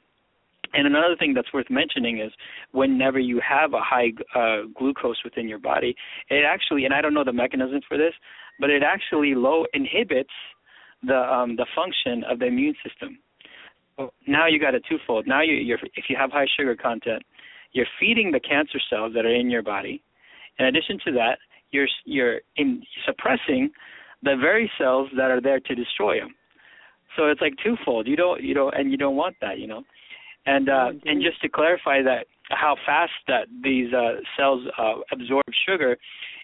And 0.75 0.87
another 0.87 1.17
thing 1.19 1.35
that's 1.35 1.53
worth 1.53 1.71
mentioning 1.71 2.21
is 2.21 2.33
whenever 2.73 3.19
you 3.19 3.41
have 3.49 3.75
a 3.75 3.81
high 3.81 4.13
uh, 4.35 4.67
glucose 4.77 5.23
within 5.25 5.49
your 5.49 5.59
body, 5.59 5.95
it 6.31 6.45
actually, 6.47 6.85
and 6.85 6.93
I 6.93 7.01
don't 7.01 7.15
know 7.15 7.25
the 7.25 7.33
mechanism 7.33 7.81
for 7.89 7.97
this, 7.97 8.13
but 8.61 8.71
it 8.71 8.83
actually 8.83 9.35
low 9.35 9.65
inhibits 9.73 10.31
the 11.03 11.17
um, 11.17 11.57
the 11.57 11.67
function 11.75 12.25
of 12.25 12.39
the 12.39 12.47
immune 12.47 12.75
system. 12.87 13.19
Now 14.27 14.49
you 14.49 14.59
got 14.59 14.75
a 14.75 14.81
twofold. 14.81 15.27
Now 15.27 15.43
you, 15.43 15.55
you're, 15.55 15.79
if 15.95 16.07
you 16.09 16.17
have 16.19 16.33
high 16.33 16.47
sugar 16.57 16.75
content, 16.75 17.23
you're 17.73 17.87
feeding 18.01 18.33
the 18.33 18.41
cancer 18.41 18.81
cells 18.91 19.13
that 19.15 19.25
are 19.25 19.35
in 19.35 19.51
your 19.51 19.63
body. 19.63 20.03
In 20.59 20.67
addition 20.67 20.99
to 21.07 21.13
that, 21.13 21.39
you're 21.75 21.89
you're 22.05 22.41
in 22.57 22.83
suppressing 23.05 23.71
the 24.23 24.37
very 24.41 24.71
cells 24.79 25.09
that 25.17 25.31
are 25.31 25.41
there 25.41 25.61
to 25.61 25.75
destroy 25.75 26.19
them. 26.21 26.35
So 27.17 27.27
it's 27.27 27.41
like 27.41 27.55
twofold. 27.63 28.07
You 28.07 28.17
don't 28.17 28.43
you 28.43 28.55
don't 28.55 28.75
and 28.75 28.91
you 28.91 28.97
don't 28.97 29.17
want 29.17 29.37
that, 29.41 29.59
you 29.59 29.67
know. 29.67 29.83
And 30.47 30.69
uh, 30.69 30.91
Oh, 30.93 31.01
and 31.05 31.23
just 31.23 31.41
to 31.43 31.49
clarify 31.49 32.03
that 32.03 32.27
how 32.51 32.77
fast 32.87 33.13
that 33.27 33.47
these 33.63 33.93
uh, 33.93 34.21
cells 34.37 34.63
uh, 34.79 34.97
absorb 35.13 35.45
sugar, 35.67 35.97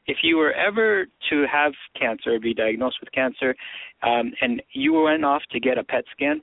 if 0.07 0.19
you 0.23 0.37
were 0.37 0.53
ever 0.53 1.07
to 1.29 1.45
have 1.53 1.73
cancer, 1.99 2.39
be 2.41 2.55
diagnosed 2.55 2.97
with 3.01 3.13
cancer, 3.13 3.55
um, 4.03 4.33
and 4.41 4.63
you 4.73 4.95
went 4.95 5.25
off 5.25 5.43
to 5.51 5.61
get 5.61 5.77
a 5.77 5.85
PET 5.85 6.05
scan, 6.13 6.41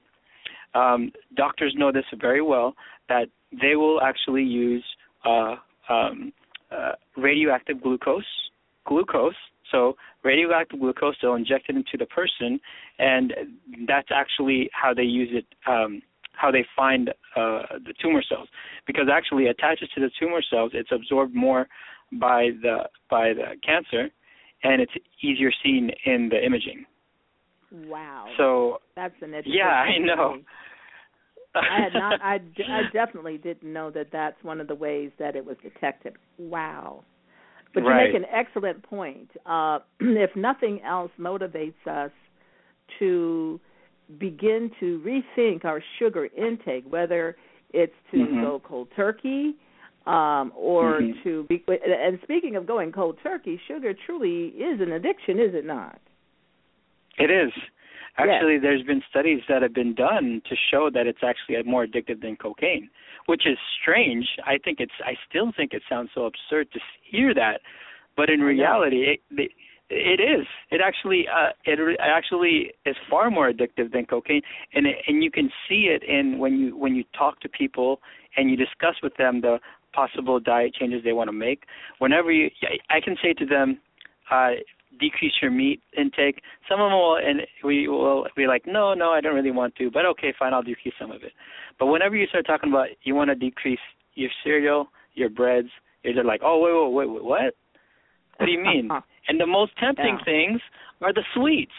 um, 0.75 1.11
doctors 1.35 1.73
know 1.75 1.91
this 1.91 2.05
very 2.19 2.41
well 2.41 2.75
that 3.09 3.27
they 3.51 3.75
will 3.75 3.99
actually 4.01 4.43
use 4.43 4.83
uh, 5.25 5.55
um, 5.89 6.31
uh, 6.71 6.91
radioactive 7.15 7.81
glucose, 7.81 8.23
glucose. 8.87 9.35
So 9.71 9.95
radioactive 10.23 10.79
glucose, 10.79 11.15
they'll 11.21 11.35
inject 11.35 11.69
it 11.69 11.75
into 11.75 11.97
the 11.97 12.05
person, 12.05 12.59
and 12.99 13.33
that's 13.87 14.09
actually 14.13 14.69
how 14.73 14.93
they 14.93 15.03
use 15.03 15.29
it. 15.31 15.45
Um, 15.69 16.01
how 16.33 16.51
they 16.51 16.63
find 16.75 17.09
uh, 17.35 17.63
the 17.83 17.93
tumor 17.99 18.21
cells, 18.21 18.47
because 18.85 19.05
actually 19.11 19.45
it 19.45 19.49
attaches 19.59 19.89
to 19.95 20.01
the 20.01 20.11
tumor 20.19 20.39
cells, 20.47 20.69
it's 20.75 20.91
absorbed 20.91 21.33
more 21.33 21.67
by 22.19 22.49
the 22.61 22.83
by 23.09 23.33
the 23.33 23.55
cancer, 23.65 24.09
and 24.63 24.79
it's 24.79 24.91
easier 25.23 25.51
seen 25.63 25.89
in 26.05 26.29
the 26.29 26.43
imaging. 26.45 26.85
Wow. 27.71 28.27
So 28.37 28.77
that's 28.95 29.15
an 29.21 29.29
interesting. 29.29 29.53
Yeah, 29.55 29.65
I 29.65 29.97
know. 29.97 30.37
I 31.55 31.83
had 31.83 31.93
not. 31.93 32.21
I, 32.21 32.35
I 32.35 32.81
definitely 32.93 33.37
didn't 33.37 33.71
know 33.71 33.89
that 33.91 34.07
that's 34.11 34.41
one 34.43 34.61
of 34.61 34.67
the 34.67 34.75
ways 34.75 35.11
that 35.17 35.35
it 35.35 35.43
was 35.43 35.57
detected. 35.63 36.13
Wow. 36.37 37.03
But 37.73 37.83
you 37.83 37.89
make 37.89 38.15
an 38.15 38.25
excellent 38.33 38.83
point. 38.83 39.29
Uh, 39.45 39.79
if 39.99 40.35
nothing 40.35 40.81
else 40.81 41.11
motivates 41.19 41.85
us 41.85 42.11
to 42.99 43.59
begin 44.19 44.71
to 44.79 45.01
rethink 45.05 45.65
our 45.65 45.83
sugar 45.99 46.27
intake, 46.37 46.85
whether 46.89 47.35
it's 47.73 47.93
to 48.11 48.17
mm-hmm. 48.17 48.41
go 48.41 48.61
cold 48.65 48.87
turkey 48.95 49.55
um, 50.05 50.53
or 50.55 51.01
mm-hmm. 51.01 51.23
to 51.23 51.43
be. 51.49 51.63
And 51.67 52.19
speaking 52.23 52.55
of 52.55 52.65
going 52.65 52.91
cold 52.91 53.17
turkey, 53.21 53.59
sugar 53.67 53.93
truly 54.05 54.47
is 54.47 54.79
an 54.79 54.93
addiction, 54.93 55.39
is 55.39 55.53
it 55.53 55.65
not? 55.65 55.99
It 57.17 57.29
is. 57.29 57.51
Actually, 58.17 58.53
yes. 58.53 58.61
there's 58.63 58.83
been 58.83 59.03
studies 59.09 59.41
that 59.47 59.61
have 59.61 59.73
been 59.73 59.93
done 59.93 60.41
to 60.49 60.55
show 60.71 60.89
that 60.91 61.05
it's 61.05 61.19
actually 61.23 61.61
more 61.69 61.85
addictive 61.85 62.21
than 62.21 62.35
cocaine, 62.35 62.89
which 63.27 63.45
is 63.45 63.57
strange. 63.79 64.25
I 64.45 64.57
think 64.57 64.79
it's. 64.79 64.91
I 65.05 65.13
still 65.29 65.51
think 65.55 65.73
it 65.73 65.83
sounds 65.87 66.09
so 66.15 66.25
absurd 66.25 66.71
to 66.71 66.79
hear 67.09 67.33
that, 67.35 67.61
but 68.15 68.29
in 68.29 68.41
reality, 68.41 69.17
it, 69.29 69.51
it 69.89 70.19
is. 70.19 70.47
It 70.71 70.81
actually. 70.83 71.25
Uh, 71.27 71.51
it 71.65 71.99
actually 72.01 72.71
is 72.85 72.95
far 73.09 73.29
more 73.29 73.51
addictive 73.51 73.93
than 73.93 74.05
cocaine, 74.05 74.41
and 74.73 74.87
it, 74.87 74.95
and 75.07 75.23
you 75.23 75.29
can 75.29 75.51
see 75.69 75.89
it 75.93 76.03
in 76.03 76.39
when 76.39 76.57
you 76.57 76.75
when 76.75 76.95
you 76.95 77.03
talk 77.17 77.39
to 77.41 77.49
people 77.49 77.99
and 78.35 78.49
you 78.49 78.57
discuss 78.57 78.95
with 79.03 79.15
them 79.17 79.41
the 79.41 79.59
possible 79.93 80.39
diet 80.39 80.73
changes 80.73 81.03
they 81.03 81.13
want 81.13 81.27
to 81.27 81.33
make. 81.33 81.63
Whenever 81.99 82.31
you, 82.31 82.49
I 82.89 82.99
can 83.01 83.17
say 83.21 83.33
to 83.33 83.45
them, 83.45 83.79
uh, 84.29 84.51
decrease 84.99 85.33
your 85.41 85.51
meat 85.51 85.81
intake. 85.97 86.41
Some 86.69 86.81
of 86.81 86.89
them 86.89 86.93
will, 86.93 87.17
and 87.17 87.41
we 87.63 87.87
will 87.87 88.27
be 88.35 88.47
like, 88.47 88.63
no, 88.65 88.93
no, 88.93 89.11
I 89.11 89.21
don't 89.21 89.35
really 89.35 89.51
want 89.51 89.75
to, 89.75 89.91
but 89.91 90.05
okay, 90.05 90.33
fine, 90.37 90.53
I'll 90.53 90.63
decrease 90.63 90.93
some 90.99 91.11
of 91.11 91.23
it. 91.23 91.31
But 91.79 91.87
whenever 91.87 92.15
you 92.15 92.27
start 92.27 92.45
talking 92.45 92.69
about 92.69 92.87
you 93.03 93.15
want 93.15 93.29
to 93.29 93.35
decrease 93.35 93.79
your 94.15 94.29
cereal, 94.43 94.89
your 95.13 95.29
breads, 95.29 95.69
they're 96.03 96.23
like, 96.23 96.41
oh, 96.43 96.59
wait, 96.59 96.73
wait, 96.73 97.09
wait, 97.09 97.15
wait 97.15 97.23
what? 97.23 97.55
What 98.37 98.45
do 98.45 98.51
you 98.51 98.61
mean? 98.61 98.89
and 99.27 99.39
the 99.39 99.47
most 99.47 99.71
tempting 99.79 100.17
yeah. 100.19 100.25
things 100.25 100.61
are 101.01 101.13
the 101.13 101.23
sweets. 101.35 101.71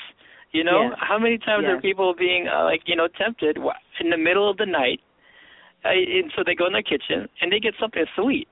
You 0.52 0.64
know, 0.64 0.88
yes. 0.90 0.98
how 1.00 1.18
many 1.18 1.38
times 1.38 1.64
yes. 1.66 1.76
are 1.76 1.80
people 1.80 2.14
being 2.18 2.48
uh, 2.48 2.64
like, 2.64 2.82
you 2.86 2.96
know, 2.96 3.08
tempted 3.18 3.58
in 4.00 4.10
the 4.10 4.16
middle 4.16 4.50
of 4.50 4.56
the 4.56 4.66
night? 4.66 5.00
Uh, 5.84 5.90
and 5.90 6.32
so 6.34 6.42
they 6.44 6.54
go 6.54 6.66
in 6.66 6.72
their 6.72 6.82
kitchen 6.82 7.28
and 7.40 7.52
they 7.52 7.60
get 7.60 7.74
something 7.78 8.04
sweet 8.16 8.48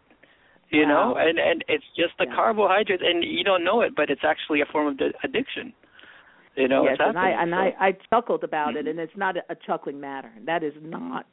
you 0.71 0.83
wow. 0.83 1.13
know 1.13 1.17
and 1.19 1.39
and 1.39 1.65
it's 1.69 1.85
just 1.97 2.13
the 2.19 2.27
yeah. 2.29 2.35
carbohydrates 2.35 3.03
and 3.05 3.25
you 3.25 3.45
don't 3.45 3.65
know 3.65 3.81
it 3.83 3.95
but 3.97 4.11
it's 4.11 4.23
actually 4.25 4.61
a 4.61 4.67
form 4.67 4.87
of 4.89 4.99
addiction 5.23 5.73
you 6.57 6.69
know 6.69 6.85
yes 6.85 6.97
and 6.99 7.19
i 7.19 7.31
and 7.31 7.51
so. 7.51 7.57
i 7.57 7.89
i 7.89 7.93
chuckled 8.11 8.43
about 8.43 8.71
mm-hmm. 8.71 8.79
it 8.79 8.89
and 8.89 8.99
it's 8.99 9.17
not 9.17 9.37
a, 9.37 9.41
a 9.51 9.55
chuckling 9.67 10.01
matter 10.01 10.31
that 10.45 10.63
is 10.63 10.75
not 10.83 11.27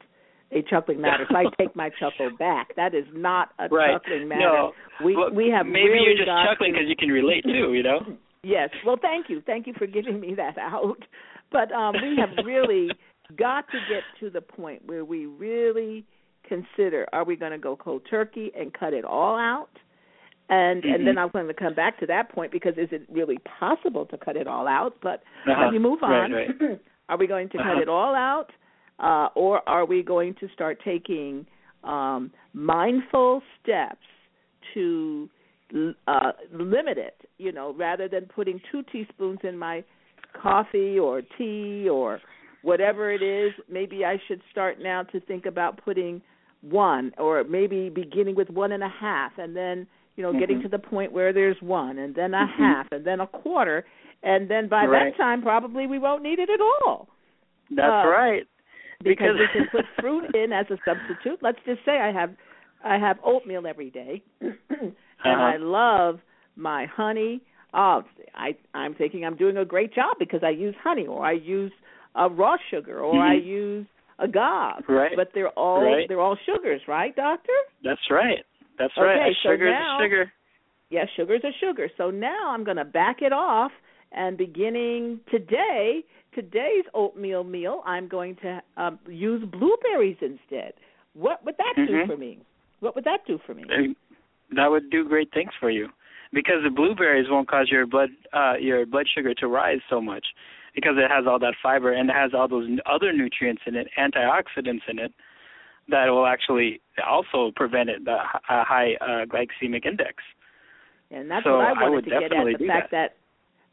a 0.52 0.62
chuckling 0.62 1.02
matter 1.02 1.26
so 1.30 1.36
i 1.36 1.46
take 1.58 1.76
my 1.76 1.90
chuckle 2.00 2.30
back 2.38 2.76
that 2.76 2.94
is 2.94 3.06
not 3.14 3.50
a 3.60 3.68
right. 3.70 3.94
chuckling 3.94 4.28
matter 4.28 4.42
no. 4.42 4.72
we 5.04 5.16
well, 5.16 5.32
we 5.34 5.50
have 5.50 5.66
maybe 5.66 5.90
really 5.90 6.06
you're 6.06 6.26
just 6.26 6.30
chuckling 6.48 6.72
because 6.72 6.86
to... 6.86 6.90
you 6.90 6.96
can 6.96 7.10
relate 7.10 7.44
too 7.44 7.74
you 7.74 7.84
know 7.84 8.00
yes 8.44 8.70
well 8.86 8.98
thank 9.02 9.30
you 9.30 9.42
thank 9.46 9.66
you 9.66 9.74
for 9.78 9.88
giving 9.88 10.20
me 10.20 10.36
that 10.36 10.58
out 10.58 10.98
but 11.52 11.72
um 11.72 11.94
we 11.94 12.18
have 12.18 12.46
really 12.46 12.90
got 13.38 13.66
to 13.72 13.80
get 13.90 14.04
to 14.20 14.30
the 14.30 14.42
point 14.42 14.82
where 14.86 15.06
we 15.06 15.26
really 15.26 16.06
consider 16.48 17.08
are 17.14 17.24
we 17.24 17.36
going 17.36 17.52
to 17.52 17.58
go 17.58 17.76
cold 17.76 18.02
turkey 18.10 18.52
and 18.58 18.74
cut 18.74 18.94
it 18.94 19.06
all 19.06 19.38
out 19.38 19.70
and 20.50 20.84
mm-hmm. 20.84 20.94
and 20.94 21.08
then 21.08 21.18
I'm 21.18 21.30
going 21.30 21.48
to 21.48 21.54
come 21.54 21.74
back 21.74 22.00
to 22.00 22.06
that 22.08 22.32
point 22.32 22.52
because 22.52 22.74
is 22.78 22.90
it 22.92 23.06
really 23.10 23.38
possible 23.60 24.06
to 24.08 24.18
cut 24.18 24.36
it 24.36 24.48
all 24.48 24.68
out? 24.68 24.96
But 25.02 25.24
uh-huh. 25.48 25.66
let 25.66 25.72
me 25.72 25.80
move 25.80 26.04
on. 26.04 26.32
Right, 26.32 26.48
right. 26.60 26.82
are 27.10 27.18
we 27.18 27.28
going 27.28 27.50
to 27.50 27.58
uh-huh. 27.58 27.74
cut 27.74 27.82
it 27.82 27.90
all 27.90 28.14
out, 28.14 28.48
uh, 29.00 29.30
or 29.36 29.68
are 29.68 29.86
we 29.86 30.04
going 30.04 30.36
to 30.40 30.48
start 30.54 30.80
taking 30.84 31.46
um, 31.84 32.32
mindful 32.54 33.42
steps 33.62 34.06
to 34.74 35.30
uh, 36.08 36.32
limit 36.52 36.98
it? 36.98 37.16
You 37.38 37.52
know, 37.52 37.74
rather 37.74 38.08
than 38.08 38.26
putting 38.26 38.60
two 38.72 38.84
teaspoons 38.92 39.40
in 39.44 39.58
my 39.58 39.84
coffee 40.42 41.00
or 41.00 41.22
tea 41.38 41.88
or 41.90 42.20
whatever 42.64 43.12
it 43.12 43.22
is, 43.22 43.54
maybe 43.70 44.04
I 44.04 44.18
should 44.28 44.42
start 44.52 44.78
now 44.82 45.04
to 45.04 45.20
think 45.22 45.46
about 45.46 45.84
putting 45.84 46.22
one, 46.64 47.12
or 47.18 47.44
maybe 47.44 47.90
beginning 47.90 48.36
with 48.36 48.50
one 48.50 48.72
and 48.72 48.84
a 48.84 48.90
half, 48.90 49.34
and 49.38 49.56
then 49.56 49.88
you 50.16 50.24
know, 50.24 50.30
mm-hmm. 50.30 50.40
getting 50.40 50.62
to 50.62 50.70
the 50.70 50.80
point 50.80 51.12
where 51.12 51.34
there's 51.34 51.58
one, 51.62 51.98
and 51.98 52.16
then 52.16 52.34
a 52.34 52.38
mm-hmm. 52.38 52.64
half, 52.64 52.88
and 52.92 53.06
then 53.06 53.20
a 53.20 53.28
quarter, 53.28 53.86
and 54.22 54.50
then 54.50 54.70
by 54.70 54.86
right. 54.86 55.12
that 55.12 55.18
time 55.18 55.42
probably 55.42 55.88
we 55.88 56.00
won't 56.00 56.24
need 56.24 56.40
it 56.40 56.50
at 56.50 56.60
all. 56.62 57.08
That's 57.70 58.06
uh, 58.06 58.08
right. 58.08 58.44
Because 59.04 59.36
we 59.38 59.48
can 59.52 59.68
put 59.72 59.86
fruit 60.00 60.36
in 60.36 60.54
as 60.54 60.66
a 60.70 60.78
substitute. 60.86 61.40
Let's 61.42 61.58
just 61.66 61.80
say 61.86 61.98
I 61.98 62.12
have 62.12 62.32
I 62.86 62.98
have 62.98 63.18
oatmeal 63.24 63.66
every 63.68 63.90
day, 63.90 64.24
and 64.42 64.54
uh-huh. 64.80 65.30
I 65.30 65.58
love 65.58 66.20
my 66.56 66.86
honey. 66.86 67.42
Oh, 67.74 68.04
I 68.36 68.56
I'm 68.74 68.94
thinking 68.94 69.26
I'm 69.26 69.36
doing 69.36 69.58
a 69.58 69.66
great 69.66 69.94
job 69.94 70.18
because 70.20 70.42
I 70.44 70.52
use 70.52 70.76
honey, 70.84 71.08
or 71.08 71.26
I 71.26 71.34
use 71.34 71.72
uh, 72.18 72.30
raw 72.30 72.56
sugar, 72.70 73.00
or 73.00 73.16
mm-hmm. 73.16 73.32
I 73.32 73.34
use 73.34 73.88
agave. 74.24 74.84
Right. 74.88 75.12
But 75.16 75.30
they're 75.34 75.50
all 75.50 75.84
right. 75.84 76.08
they're 76.08 76.22
all 76.22 76.38
sugars, 76.46 76.82
right, 76.88 77.16
doctor? 77.16 77.52
That's 77.84 78.02
right. 78.10 78.40
That's 78.80 78.94
okay, 78.98 79.06
right. 79.06 79.34
So 79.44 79.52
sugar 79.52 79.70
now, 79.70 80.00
is 80.00 80.06
sugar. 80.06 80.32
Yes, 80.90 81.08
sugar 81.16 81.36
is 81.36 81.44
a 81.44 81.52
sugar. 81.60 81.90
So 81.98 82.10
now 82.10 82.52
I'm 82.52 82.64
going 82.64 82.78
to 82.78 82.86
back 82.86 83.18
it 83.22 83.34
off, 83.34 83.72
and 84.12 84.38
beginning 84.38 85.20
today, 85.30 86.04
today's 86.34 86.86
oatmeal 86.94 87.44
meal, 87.44 87.84
I'm 87.86 88.08
going 88.08 88.36
to 88.44 88.62
um, 88.78 89.00
use 89.08 89.44
blueberries 89.52 90.18
instead. 90.22 90.74
What 91.14 91.44
would 91.46 91.56
that 91.58 91.74
mm-hmm. 91.78 91.94
do 91.94 92.06
for 92.08 92.18
me? 92.18 92.40
What 92.80 92.96
would 92.96 93.06
that 93.06 93.20
do 93.28 93.40
for 93.46 93.54
me? 93.54 93.64
That 94.56 94.68
would 94.68 94.90
do 94.90 95.08
great 95.08 95.32
things 95.34 95.52
for 95.60 95.70
you, 95.70 95.88
because 96.32 96.64
the 96.64 96.70
blueberries 96.70 97.28
won't 97.30 97.48
cause 97.48 97.70
your 97.72 97.88
blood 97.88 98.10
uh, 98.34 98.54
your 98.60 98.86
blood 98.86 99.08
sugar 99.16 99.34
to 99.36 99.48
rise 99.48 99.80
so 99.90 100.02
much, 100.02 100.26
because 100.74 100.96
it 100.98 101.10
has 101.10 101.26
all 101.28 101.40
that 101.40 101.54
fiber 101.62 101.92
and 101.92 102.10
it 102.10 102.14
has 102.14 102.32
all 102.34 102.48
those 102.48 102.68
other 102.86 103.14
nutrients 103.14 103.62
in 103.66 103.76
it, 103.76 103.88
antioxidants 103.98 104.82
in 104.88 105.00
it 105.00 105.14
that 105.90 106.08
will 106.08 106.26
actually 106.26 106.82
also 107.06 107.52
prevent 107.56 107.90
it, 107.90 108.06
the 108.06 108.18
high 108.44 108.96
uh, 109.02 109.26
glycemic 109.26 109.86
index. 109.86 110.24
And 111.12 111.30
that's 111.30 111.44
so 111.44 111.58
what 111.58 111.66
I 111.66 111.70
I 111.70 111.74
wanted 111.74 111.92
would 111.92 112.04
to 112.06 112.10
get 112.10 112.24
at. 112.24 112.60
The 112.60 112.68
fact 112.68 112.92
that. 112.92 113.14
that. 113.14 113.16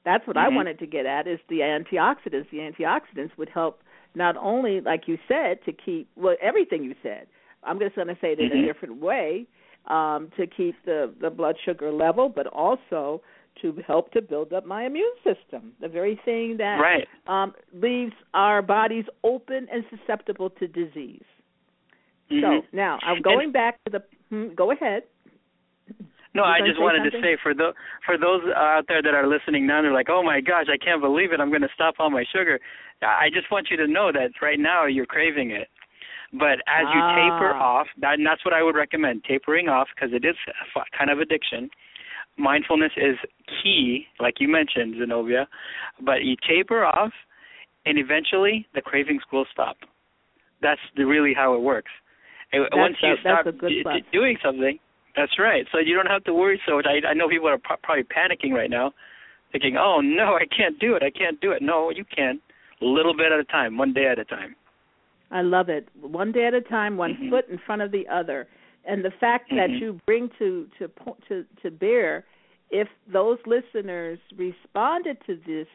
that's 0.04 0.26
what 0.26 0.36
mm-hmm. 0.36 0.52
I 0.52 0.56
wanted 0.56 0.78
to 0.80 0.86
get 0.86 1.06
at 1.06 1.26
is 1.26 1.38
the 1.48 1.60
antioxidants. 1.60 2.50
The 2.50 2.58
antioxidants 2.58 3.30
would 3.38 3.48
help 3.48 3.80
not 4.14 4.36
only, 4.36 4.80
like 4.80 5.02
you 5.06 5.18
said, 5.28 5.64
to 5.64 5.72
keep 5.72 6.08
well 6.16 6.36
everything 6.42 6.84
you 6.84 6.94
said. 7.02 7.26
I'm 7.62 7.78
just 7.78 7.94
going 7.94 8.08
to 8.08 8.16
say 8.20 8.32
it 8.32 8.40
in 8.40 8.50
mm-hmm. 8.50 8.64
a 8.64 8.66
different 8.66 9.00
way 9.00 9.46
um, 9.86 10.30
to 10.36 10.46
keep 10.46 10.74
the 10.84 11.12
the 11.20 11.30
blood 11.30 11.56
sugar 11.64 11.92
level, 11.92 12.28
but 12.28 12.46
also 12.46 13.22
to 13.62 13.74
help 13.86 14.12
to 14.12 14.22
build 14.22 14.52
up 14.52 14.66
my 14.66 14.86
immune 14.86 15.12
system. 15.24 15.72
The 15.80 15.88
very 15.88 16.20
thing 16.24 16.56
that 16.58 16.78
right. 16.78 17.06
um, 17.26 17.54
leaves 17.74 18.12
our 18.34 18.62
bodies 18.62 19.04
open 19.24 19.66
and 19.72 19.84
susceptible 19.90 20.50
to 20.50 20.66
disease. 20.66 21.22
Mm-hmm. 22.30 22.40
So 22.40 22.66
now 22.72 22.98
I'm 23.02 23.22
going 23.22 23.44
and, 23.44 23.52
back 23.52 23.82
to 23.84 23.90
the. 23.90 24.02
Hmm, 24.28 24.54
go 24.54 24.70
ahead. 24.70 25.02
No, 26.32 26.44
I 26.44 26.60
just 26.64 26.80
wanted 26.80 27.02
something? 27.02 27.22
to 27.22 27.26
say 27.26 27.36
for 27.42 27.54
those 27.54 27.74
for 28.06 28.16
those 28.16 28.42
out 28.54 28.84
there 28.86 29.02
that 29.02 29.14
are 29.14 29.26
listening 29.26 29.66
now, 29.66 29.82
they're 29.82 29.92
like, 29.92 30.08
"Oh 30.08 30.22
my 30.22 30.40
gosh, 30.40 30.66
I 30.72 30.78
can't 30.78 31.00
believe 31.00 31.32
it! 31.32 31.40
I'm 31.40 31.48
going 31.48 31.62
to 31.62 31.74
stop 31.74 31.94
all 31.98 32.10
my 32.10 32.24
sugar." 32.32 32.60
I 33.02 33.30
just 33.32 33.50
want 33.50 33.68
you 33.70 33.76
to 33.78 33.88
know 33.88 34.12
that 34.12 34.30
right 34.40 34.60
now 34.60 34.86
you're 34.86 35.06
craving 35.06 35.50
it, 35.50 35.68
but 36.32 36.62
as 36.68 36.86
you 36.94 37.00
ah. 37.00 37.14
taper 37.16 37.54
off, 37.54 37.88
that, 38.00 38.14
and 38.14 38.26
that's 38.26 38.44
what 38.44 38.54
I 38.54 38.62
would 38.62 38.76
recommend: 38.76 39.24
tapering 39.24 39.68
off 39.68 39.88
because 39.92 40.14
it 40.14 40.24
is 40.24 40.36
a 40.76 40.80
kind 40.96 41.10
of 41.10 41.18
addiction. 41.18 41.68
Mindfulness 42.38 42.92
is 42.96 43.16
key, 43.62 44.06
like 44.18 44.34
you 44.40 44.48
mentioned, 44.48 44.94
Zenobia, 44.98 45.46
but 46.04 46.22
you 46.22 46.36
taper 46.48 46.84
off, 46.84 47.12
and 47.84 47.98
eventually 47.98 48.66
the 48.74 48.80
cravings 48.80 49.22
will 49.32 49.46
stop. 49.52 49.76
That's 50.62 50.80
the, 50.96 51.04
really 51.04 51.34
how 51.34 51.54
it 51.54 51.60
works. 51.60 51.90
And 52.52 52.64
that's 52.64 52.76
once 52.76 52.96
you 53.02 53.12
a, 53.12 53.16
stop 53.20 53.44
d- 53.44 53.82
d- 53.84 54.04
doing 54.12 54.36
something, 54.42 54.78
that's 55.16 55.38
right. 55.38 55.66
So 55.72 55.78
you 55.78 55.94
don't 55.94 56.06
have 56.06 56.24
to 56.24 56.34
worry 56.34 56.60
so 56.66 56.76
much. 56.76 56.86
I, 56.86 57.08
I 57.08 57.14
know 57.14 57.28
people 57.28 57.48
are 57.48 57.58
pro- 57.58 57.76
probably 57.82 58.04
panicking 58.04 58.52
right 58.52 58.70
now, 58.70 58.92
thinking, 59.52 59.76
"Oh 59.76 60.00
no, 60.00 60.36
I 60.36 60.46
can't 60.46 60.78
do 60.78 60.94
it. 60.94 61.02
I 61.02 61.10
can't 61.10 61.40
do 61.40 61.52
it." 61.52 61.62
No, 61.62 61.90
you 61.90 62.04
can. 62.04 62.40
A 62.80 62.84
little 62.84 63.14
bit 63.14 63.32
at 63.32 63.38
a 63.38 63.44
time, 63.44 63.76
one 63.76 63.92
day 63.92 64.06
at 64.06 64.18
a 64.18 64.24
time. 64.24 64.56
I 65.30 65.42
love 65.42 65.68
it. 65.68 65.88
One 66.00 66.32
day 66.32 66.46
at 66.46 66.54
a 66.54 66.60
time, 66.60 66.96
one 66.96 67.14
mm-hmm. 67.14 67.30
foot 67.30 67.48
in 67.48 67.58
front 67.64 67.82
of 67.82 67.92
the 67.92 68.06
other, 68.08 68.48
and 68.84 69.04
the 69.04 69.12
fact 69.20 69.50
mm-hmm. 69.50 69.56
that 69.56 69.70
you 69.70 70.00
bring 70.06 70.30
to 70.38 70.66
to 70.78 70.88
to 71.28 71.44
to 71.62 71.70
bear, 71.70 72.24
if 72.70 72.88
those 73.12 73.38
listeners 73.46 74.18
responded 74.36 75.18
to 75.26 75.38
this 75.46 75.66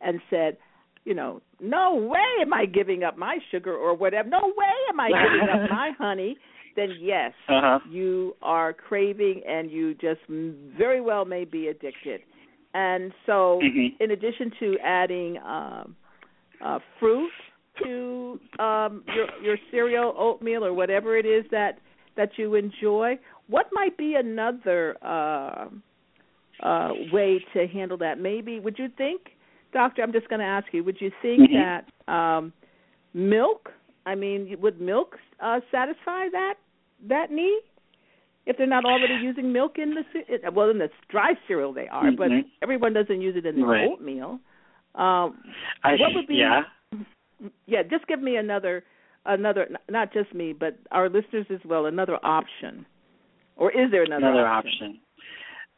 and 0.00 0.20
said, 0.28 0.56
you 1.04 1.14
know, 1.14 1.40
no 1.60 1.94
way 1.94 2.42
am 2.42 2.52
I 2.52 2.66
giving 2.66 3.04
up 3.04 3.16
my 3.16 3.38
sugar 3.50 3.74
or 3.74 3.94
whatever. 3.94 4.28
No 4.28 4.52
way 4.56 4.74
am 4.88 5.00
I 5.00 5.08
giving 5.08 5.48
up 5.48 5.70
my 5.70 5.92
honey. 5.98 6.36
Then 6.76 6.90
yes, 7.00 7.32
uh-huh. 7.48 7.80
you 7.90 8.36
are 8.42 8.72
craving 8.72 9.42
and 9.46 9.70
you 9.70 9.94
just 9.94 10.20
very 10.28 11.00
well 11.00 11.24
may 11.24 11.44
be 11.44 11.68
addicted. 11.68 12.20
and 12.74 13.12
so 13.26 13.60
mm-hmm. 13.62 14.02
in 14.02 14.10
addition 14.12 14.52
to 14.60 14.76
adding 14.84 15.38
uh, 15.38 15.84
uh, 16.64 16.78
fruit 16.98 17.30
to 17.82 18.38
um, 18.58 19.02
your 19.14 19.26
your 19.42 19.56
cereal, 19.70 20.14
oatmeal, 20.16 20.64
or 20.64 20.72
whatever 20.72 21.16
it 21.16 21.26
is 21.26 21.44
that 21.50 21.78
that 22.16 22.30
you 22.36 22.54
enjoy, 22.54 23.18
what 23.48 23.66
might 23.72 23.96
be 23.96 24.14
another 24.14 24.96
uh, 25.04 25.68
uh, 26.62 26.90
way 27.12 27.44
to 27.54 27.66
handle 27.66 27.98
that? 27.98 28.20
Maybe 28.20 28.60
would 28.60 28.78
you 28.78 28.88
think, 28.96 29.22
Doctor? 29.72 30.02
I'm 30.02 30.12
just 30.12 30.28
going 30.28 30.40
to 30.40 30.46
ask 30.46 30.66
you. 30.72 30.84
Would 30.84 31.00
you 31.00 31.10
think 31.22 31.50
mm-hmm. 31.50 31.84
that 32.06 32.12
um, 32.12 32.52
milk? 33.14 33.70
I 34.06 34.14
mean, 34.14 34.56
would 34.60 34.80
milk 34.80 35.16
uh, 35.40 35.60
satisfy 35.70 36.28
that 36.32 36.54
that 37.08 37.30
need? 37.30 37.60
If 38.46 38.56
they're 38.56 38.66
not 38.66 38.84
already 38.84 39.14
using 39.22 39.52
milk 39.52 39.76
in 39.76 39.94
the 39.94 40.50
well 40.50 40.70
in 40.70 40.78
the 40.78 40.88
dry 41.08 41.34
cereal 41.46 41.72
they 41.72 41.88
are, 41.88 42.04
mm-hmm. 42.04 42.16
but 42.16 42.28
everyone 42.62 42.92
doesn't 42.92 43.20
use 43.20 43.36
it 43.36 43.46
in 43.46 43.60
the 43.60 43.66
right. 43.66 43.88
oatmeal. 43.88 44.40
Um, 44.94 45.38
I, 45.84 45.92
what 45.92 46.14
would 46.14 46.26
be? 46.26 46.36
Yeah. 46.36 46.62
Yeah, 47.66 47.82
just 47.82 48.06
give 48.06 48.20
me 48.20 48.36
another 48.36 48.84
another 49.34 49.68
not 49.88 50.12
just 50.12 50.34
me, 50.34 50.52
but 50.52 50.76
our 50.90 51.08
listeners 51.08 51.46
as 51.50 51.60
well, 51.64 51.86
another 51.86 52.18
option. 52.24 52.86
Or 53.56 53.70
is 53.72 53.90
there 53.90 54.04
another, 54.04 54.26
another 54.26 54.46
option? 54.46 55.00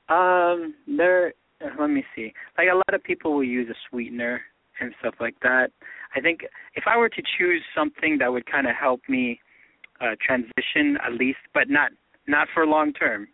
option? 0.08 0.74
Um, 0.88 0.96
there. 0.96 1.34
Let 1.78 1.90
me 1.90 2.04
see. 2.16 2.32
Like 2.58 2.68
a 2.72 2.74
lot 2.74 2.92
of 2.92 3.02
people 3.04 3.34
will 3.34 3.44
use 3.44 3.68
a 3.70 3.74
sweetener 3.88 4.40
and 4.80 4.92
stuff 5.00 5.14
like 5.20 5.36
that. 5.42 5.68
I 6.16 6.20
think 6.20 6.40
if 6.74 6.84
I 6.86 6.96
were 6.96 7.08
to 7.08 7.22
choose 7.38 7.62
something 7.76 8.18
that 8.18 8.32
would 8.32 8.46
kind 8.50 8.66
of 8.66 8.74
help 8.74 9.00
me 9.08 9.40
uh, 10.00 10.16
transition 10.24 10.98
at 11.06 11.12
least, 11.14 11.38
but 11.54 11.70
not 11.70 11.92
not 12.26 12.48
for 12.54 12.66
long 12.66 12.92
term, 12.92 13.28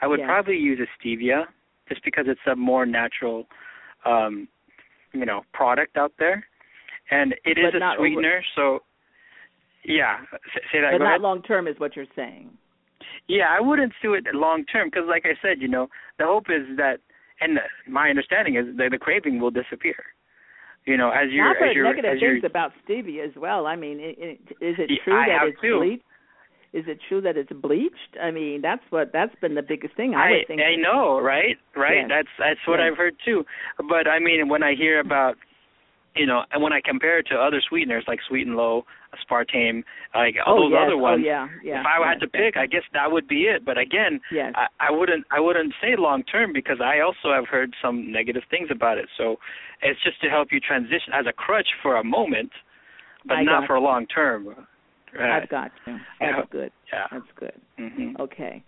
I 0.00 0.06
would 0.06 0.20
Yeah. 0.20 0.26
probably 0.26 0.56
use 0.56 0.78
a 0.80 0.88
stevia 0.98 1.44
just 1.88 2.02
because 2.04 2.26
it's 2.28 2.40
a 2.46 2.54
more 2.56 2.84
natural, 2.86 3.46
um, 4.04 4.48
you 5.12 5.24
know, 5.24 5.42
product 5.52 5.96
out 5.96 6.12
there, 6.18 6.46
and 7.10 7.32
it 7.44 7.56
is 7.58 7.64
But 7.64 7.74
a 7.76 7.78
not 7.78 7.96
over- 7.98 8.06
sweetener. 8.08 8.42
So, 8.54 8.82
yeah, 9.88 10.18
say 10.72 10.80
that. 10.80 10.92
But 10.92 11.04
not 11.04 11.20
long 11.20 11.42
term 11.42 11.66
is 11.66 11.74
what 11.78 11.96
you're 11.96 12.06
saying. 12.14 12.50
Yeah, 13.26 13.46
I 13.50 13.60
wouldn't 13.60 13.92
do 14.02 14.14
it 14.14 14.24
long 14.32 14.64
term 14.64 14.88
because, 14.88 15.06
like 15.08 15.24
I 15.26 15.34
said, 15.42 15.60
you 15.60 15.68
know, 15.68 15.88
the 16.18 16.24
hope 16.24 16.46
is 16.48 16.76
that, 16.76 17.00
and 17.40 17.58
my 17.88 18.08
understanding 18.08 18.56
is 18.56 18.76
that 18.76 18.88
the 18.90 18.98
craving 18.98 19.40
will 19.40 19.50
disappear. 19.50 19.96
You 20.86 20.96
know, 20.96 21.10
as 21.10 21.30
you 21.30 21.42
I've 21.42 21.56
as 21.56 21.60
heard 21.60 21.76
you 21.76 21.82
negative 21.84 22.18
things 22.20 22.44
about 22.44 22.72
stevia 22.88 23.26
as 23.28 23.36
well. 23.36 23.66
I 23.66 23.76
mean, 23.76 23.98
it, 24.00 24.16
it, 24.18 24.40
is 24.64 24.76
it 24.78 24.90
true 25.04 25.14
I 25.14 25.26
that 25.28 25.48
it's 25.48 25.60
too. 25.60 25.78
bleached? 25.78 26.04
Is 26.72 26.84
it 26.86 26.98
true 27.08 27.20
that 27.22 27.36
it's 27.36 27.52
bleached? 27.52 28.16
I 28.22 28.30
mean, 28.30 28.60
that's 28.62 28.82
what 28.90 29.10
that's 29.12 29.34
been 29.40 29.54
the 29.54 29.62
biggest 29.62 29.96
thing 29.96 30.14
I, 30.14 30.18
I 30.18 30.30
would 30.30 30.46
think. 30.46 30.60
I 30.60 30.76
know, 30.76 31.20
right? 31.20 31.56
Right. 31.76 31.98
Yes. 32.00 32.08
That's 32.08 32.28
that's 32.38 32.60
what 32.66 32.78
Yes. 32.78 32.90
I've 32.92 32.98
heard 32.98 33.16
too. 33.24 33.44
But 33.88 34.08
I 34.08 34.18
mean, 34.18 34.48
when 34.48 34.62
I 34.62 34.74
hear 34.74 35.00
about, 35.00 35.36
you 36.18 36.26
know, 36.26 36.42
and 36.52 36.62
when 36.62 36.72
I 36.72 36.80
compare 36.84 37.18
it 37.20 37.26
to 37.30 37.36
other 37.36 37.62
sweeteners 37.68 38.04
like 38.08 38.18
Sweet 38.28 38.46
and 38.46 38.56
Low, 38.56 38.84
aspartame, 39.14 39.84
like 40.14 40.34
all 40.46 40.58
oh 40.58 40.62
those 40.64 40.72
yes, 40.72 40.82
other 40.86 40.98
ones, 40.98 41.22
oh 41.24 41.26
yeah, 41.26 41.48
yeah. 41.62 41.80
if 41.80 41.86
I 41.86 41.98
yes, 42.00 42.08
had 42.08 42.20
to 42.20 42.28
pick, 42.28 42.56
I 42.56 42.66
guess 42.66 42.82
that 42.92 43.10
would 43.10 43.28
be 43.28 43.44
it. 43.44 43.64
But 43.64 43.78
again, 43.78 44.20
yes. 44.32 44.52
I, 44.56 44.66
I 44.88 44.90
wouldn't 44.90 45.24
I 45.30 45.40
wouldn't 45.40 45.72
say 45.80 45.94
long 45.96 46.22
term 46.24 46.52
because 46.52 46.78
I 46.82 47.00
also 47.00 47.32
have 47.34 47.46
heard 47.46 47.74
some 47.80 48.10
negative 48.10 48.42
things 48.50 48.68
about 48.70 48.98
it. 48.98 49.06
So 49.16 49.36
it's 49.82 50.02
just 50.02 50.20
to 50.22 50.28
help 50.28 50.48
you 50.50 50.60
transition 50.60 51.12
as 51.14 51.26
a 51.26 51.32
crutch 51.32 51.68
for 51.82 51.96
a 51.96 52.04
moment, 52.04 52.50
but 53.26 53.34
I 53.34 53.42
not 53.44 53.66
for 53.66 53.76
a 53.76 53.80
long 53.80 54.06
term. 54.06 54.48
Right. 55.18 55.42
I've 55.42 55.48
got 55.48 55.70
you. 55.86 55.96
That's 56.20 56.34
hope- 56.34 56.50
good. 56.50 56.72
Yeah. 56.92 57.06
That's 57.10 57.32
good. 57.36 57.52
hmm 57.78 58.16
Okay. 58.20 58.62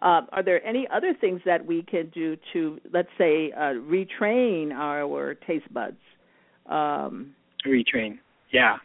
Uh, 0.00 0.22
are 0.32 0.42
there 0.42 0.64
any 0.66 0.88
other 0.92 1.14
things 1.20 1.40
that 1.44 1.64
we 1.64 1.82
can 1.82 2.10
do 2.12 2.36
to, 2.52 2.80
let's 2.92 3.08
say, 3.16 3.52
uh, 3.52 3.74
retrain 3.88 4.72
our 4.72 5.34
taste 5.46 5.72
buds? 5.72 5.96
Um, 6.66 7.34
Retrain. 7.66 8.18
Yeah. 8.52 8.76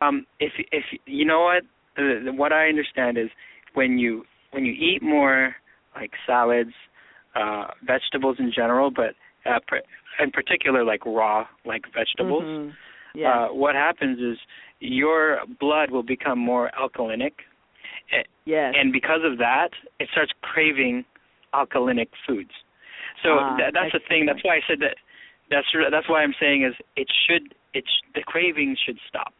Um, 0.00 0.26
if 0.40 0.52
if 0.72 0.84
you 1.06 1.24
know 1.24 1.42
what 1.42 1.62
the, 1.96 2.22
the, 2.26 2.32
what 2.32 2.52
I 2.52 2.68
understand 2.68 3.18
is 3.18 3.28
when 3.74 3.98
you 3.98 4.24
when 4.52 4.64
you 4.64 4.72
eat 4.72 5.02
more 5.02 5.54
like 5.94 6.12
salads, 6.26 6.72
uh, 7.34 7.66
vegetables 7.86 8.36
in 8.38 8.50
general, 8.54 8.90
but 8.90 9.14
uh, 9.44 9.58
pr- 9.66 9.84
in 10.22 10.30
particular 10.30 10.84
like 10.84 11.04
raw 11.04 11.46
like 11.64 11.84
vegetables. 11.94 12.44
mhm. 12.44 12.72
Yeah. 13.14 13.46
uh, 13.46 13.54
what 13.54 13.74
happens 13.74 14.20
is 14.20 14.38
your 14.80 15.40
blood 15.58 15.90
will 15.90 16.02
become 16.02 16.38
more 16.38 16.70
alkalinic, 16.78 17.32
yes. 18.44 18.74
and 18.76 18.92
because 18.92 19.20
of 19.24 19.38
that, 19.38 19.70
it 19.98 20.08
starts 20.12 20.30
craving 20.42 21.04
alkalinic 21.54 22.08
foods. 22.26 22.50
So 23.22 23.30
Ah, 23.40 23.56
tha- 23.56 23.70
that's 23.74 23.92
the 23.92 24.00
thing. 24.08 24.26
That's 24.26 24.44
why 24.44 24.56
I 24.56 24.60
said 24.68 24.80
that. 24.80 24.96
That's 25.50 25.66
that's 25.90 26.08
why 26.08 26.22
I'm 26.22 26.34
saying 26.40 26.64
is 26.64 26.74
it 26.96 27.08
should 27.26 27.54
it 27.74 27.84
sh- 27.86 28.04
the 28.14 28.22
craving 28.22 28.76
should 28.84 28.98
stop 29.08 29.34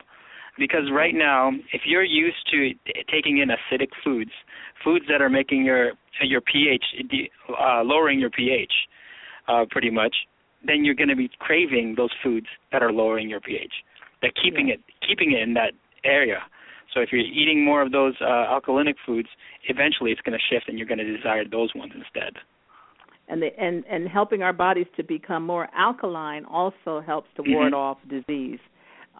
because 0.58 0.90
right 0.92 1.14
now 1.14 1.52
if 1.72 1.82
you're 1.86 2.04
used 2.04 2.48
to 2.50 2.72
taking 3.10 3.38
in 3.38 3.48
acidic 3.48 3.88
foods, 4.04 4.30
foods 4.82 5.04
that 5.08 5.20
are 5.22 5.28
making 5.30 5.64
your 5.64 5.92
your 6.22 6.40
pH 6.40 6.84
uh, 7.60 7.82
lowering 7.84 8.18
your 8.18 8.30
pH, 8.30 8.72
uh, 9.46 9.64
pretty 9.70 9.90
much, 9.90 10.14
then 10.66 10.84
you're 10.84 10.94
going 10.94 11.08
to 11.08 11.16
be 11.16 11.30
craving 11.38 11.94
those 11.96 12.10
foods 12.22 12.46
that 12.72 12.82
are 12.82 12.92
lowering 12.92 13.28
your 13.28 13.40
pH. 13.40 13.72
They're 14.20 14.32
keeping 14.42 14.68
Yeah. 14.68 14.74
it 14.74 14.80
keeping 15.06 15.32
it 15.32 15.40
in 15.42 15.54
that 15.54 15.72
area. 16.04 16.42
So 16.94 17.00
if 17.00 17.12
you're 17.12 17.20
eating 17.20 17.64
more 17.64 17.82
of 17.82 17.92
those 17.92 18.14
uh, 18.20 18.24
alkalinic 18.48 18.94
foods, 19.04 19.28
eventually 19.64 20.10
it's 20.10 20.22
going 20.22 20.36
to 20.38 20.44
shift 20.54 20.68
and 20.68 20.78
you're 20.78 20.88
going 20.88 20.98
to 20.98 21.16
desire 21.16 21.44
those 21.44 21.70
ones 21.74 21.92
instead. 21.94 22.34
And 23.28 23.42
the 23.42 23.48
and 23.58 23.84
and 23.88 24.08
helping 24.08 24.42
our 24.42 24.52
bodies 24.52 24.86
to 24.96 25.02
become 25.02 25.44
more 25.44 25.68
alkaline 25.76 26.44
also 26.46 27.00
helps 27.04 27.28
to 27.36 27.42
ward 27.42 27.72
Mhm. 27.72 27.76
off 27.76 27.98
disease. 28.08 28.60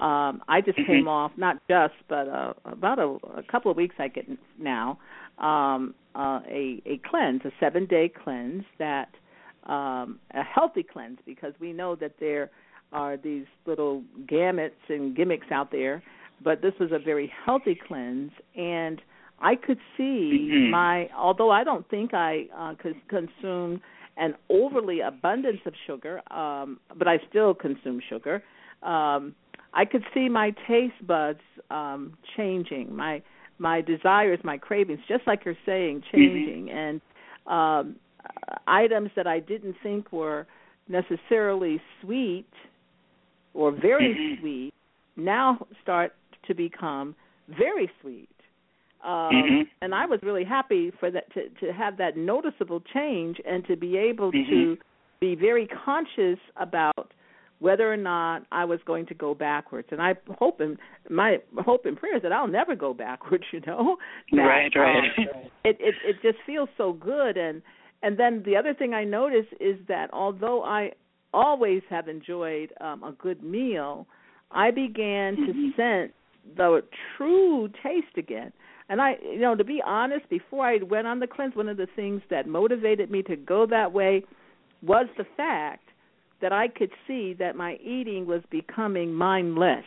Um, 0.01 0.43
I 0.49 0.61
just 0.61 0.79
Mhm. 0.79 0.87
came 0.87 1.09
off 1.09 1.33
not 1.37 1.59
just 1.69 1.95
but 2.09 2.29
uh, 2.29 2.55
about 2.65 2.99
a, 2.99 3.19
a 3.37 3.43
couple 3.43 3.71
of 3.71 3.77
weeks 3.77 3.97
I 3.99 4.09
get 4.09 4.27
now 4.59 4.99
um, 5.39 5.95
uh, 6.15 6.41
a 6.49 6.83
a 6.87 6.99
cleanse, 6.99 7.45
a 7.45 7.53
seven 7.61 7.85
day 7.87 8.09
cleanse 8.09 8.65
that 8.79 9.11
um, 9.65 10.19
a 10.33 10.43
healthy 10.43 10.83
cleanse 10.83 11.19
because 11.27 11.53
we 11.61 11.73
know 11.73 11.95
that 11.97 12.13
there 12.19 12.51
are 12.93 13.17
these 13.19 13.45
little 13.67 14.03
gamuts 14.27 14.89
and 14.89 15.15
gimmicks 15.15 15.51
out 15.53 15.71
there, 15.71 16.03
but 16.43 16.63
this 16.63 16.73
was 16.81 16.91
a 16.93 16.99
very 16.99 17.31
healthy 17.45 17.75
cleanse 17.75 18.33
and 18.57 19.03
I 19.41 19.55
could 19.55 19.79
see 19.97 20.49
Mhm. 20.51 20.71
my 20.71 21.11
although 21.17 21.51
I 21.51 21.65
don't 21.65 21.87
think 21.89 22.15
I 22.15 22.49
uh, 22.57 22.75
cons- 22.75 23.03
consume 23.09 23.81
an 24.19 24.35
overly 24.49 25.01
abundance 25.01 25.61
of 25.65 25.75
sugar, 25.87 26.21
um, 26.33 26.81
but 26.99 27.07
I 27.07 27.19
still 27.29 27.55
consume 27.55 28.01
sugar. 28.09 28.43
Um, 28.83 29.35
I 29.75 29.85
could 29.85 30.05
see 30.15 30.29
my 30.29 30.55
taste 30.67 31.07
buds 31.07 31.41
um, 31.71 32.15
changing, 32.37 32.95
my 32.95 33.23
my 33.61 33.81
desires, 33.81 34.39
my 34.45 34.57
cravings, 34.57 35.01
just 35.09 35.27
like 35.27 35.45
you're 35.45 35.57
saying, 35.67 36.03
changing, 36.13 36.71
and 36.71 37.01
um, 37.47 37.97
items 38.69 39.11
that 39.17 39.27
I 39.27 39.41
didn't 39.41 39.75
think 39.83 40.13
were 40.13 40.47
necessarily 40.89 41.81
sweet 42.01 42.47
or 43.55 43.73
very 43.73 44.15
Mhm. 44.15 44.39
sweet 44.39 44.75
now 45.17 45.67
start 45.83 46.15
to 46.47 46.55
become 46.55 47.15
very 47.49 47.91
sweet. 48.01 48.29
Um, 49.03 49.33
Mhm. 49.33 49.69
And 49.81 49.95
I 49.95 50.07
was 50.07 50.21
really 50.23 50.45
happy 50.45 50.91
for 50.91 51.11
that 51.11 51.31
to 51.35 51.49
to 51.61 51.73
have 51.73 51.97
that 51.99 52.17
noticeable 52.17 52.81
change 52.81 53.41
and 53.45 53.65
to 53.67 53.77
be 53.77 53.97
able 53.97 54.33
Mhm. 54.33 54.49
to 54.49 54.79
be 55.21 55.35
very 55.35 55.67
conscious 55.67 56.39
about 56.57 57.13
whether 57.61 57.93
or 57.93 57.97
not 57.97 58.45
I 58.53 58.65
was 58.65 58.81
going 58.85 59.07
to 59.07 59.15
go 59.15 59.35
backwards. 59.35 59.89
And 59.91 60.01
I 60.01 60.17
hope 60.39 60.61
and 60.61 60.79
my 61.09 61.41
hope 61.59 61.87
and 61.87 61.97
prayer 61.97 62.17
is 62.17 62.23
that 62.23 62.33
I'll 62.33 62.49
never 62.49 62.75
go 62.75 62.93
backwards. 62.95 63.45
You 63.53 63.61
know, 63.67 63.99
that, 64.33 64.43
Right, 64.47 64.75
right. 64.77 65.19
um, 65.19 65.29
it 65.65 65.77
it 65.81 65.95
it 66.05 66.23
just 66.23 66.39
feels 66.45 66.69
so 66.77 66.93
good. 66.93 67.37
And 67.37 67.63
and 68.03 68.17
then 68.17 68.43
the 68.45 68.57
other 68.57 68.75
thing 68.75 68.95
I 68.95 69.05
notice 69.05 69.47
is 69.61 69.77
that 69.87 70.11
although 70.13 70.63
I 70.65 70.93
always 71.33 71.83
have 71.91 72.09
enjoyed 72.09 72.73
um, 72.81 73.03
a 73.05 73.13
good 73.13 73.43
meal, 73.43 74.07
I 74.51 74.71
began 74.71 75.37
to 75.37 75.53
Mhm. 75.53 75.77
sense 75.77 76.13
the 76.57 76.83
true 77.17 77.69
taste 77.83 78.17
again. 78.17 78.53
And 78.89 79.01
I, 79.03 79.17
you 79.23 79.39
know, 79.41 79.55
to 79.55 79.65
be 79.65 79.83
honest, 79.85 80.29
before 80.31 80.67
I 80.67 80.79
went 80.79 81.07
on 81.07 81.21
the 81.21 81.27
cleanse, 81.27 81.55
one 81.55 81.69
of 81.69 81.77
the 81.77 81.89
things 81.95 82.23
that 82.31 82.47
motivated 82.47 83.11
me 83.11 83.23
to 83.25 83.37
go 83.37 83.67
that 83.67 83.93
way 83.93 84.25
was 84.83 85.07
the 85.19 85.27
fact 85.37 85.85
that 86.41 86.53
I 86.53 86.69
could 86.69 86.91
see 87.07 87.35
that 87.35 87.57
my 87.57 87.75
eating 87.77 88.27
was 88.27 88.43
becoming 88.51 89.13
mindless. 89.13 89.85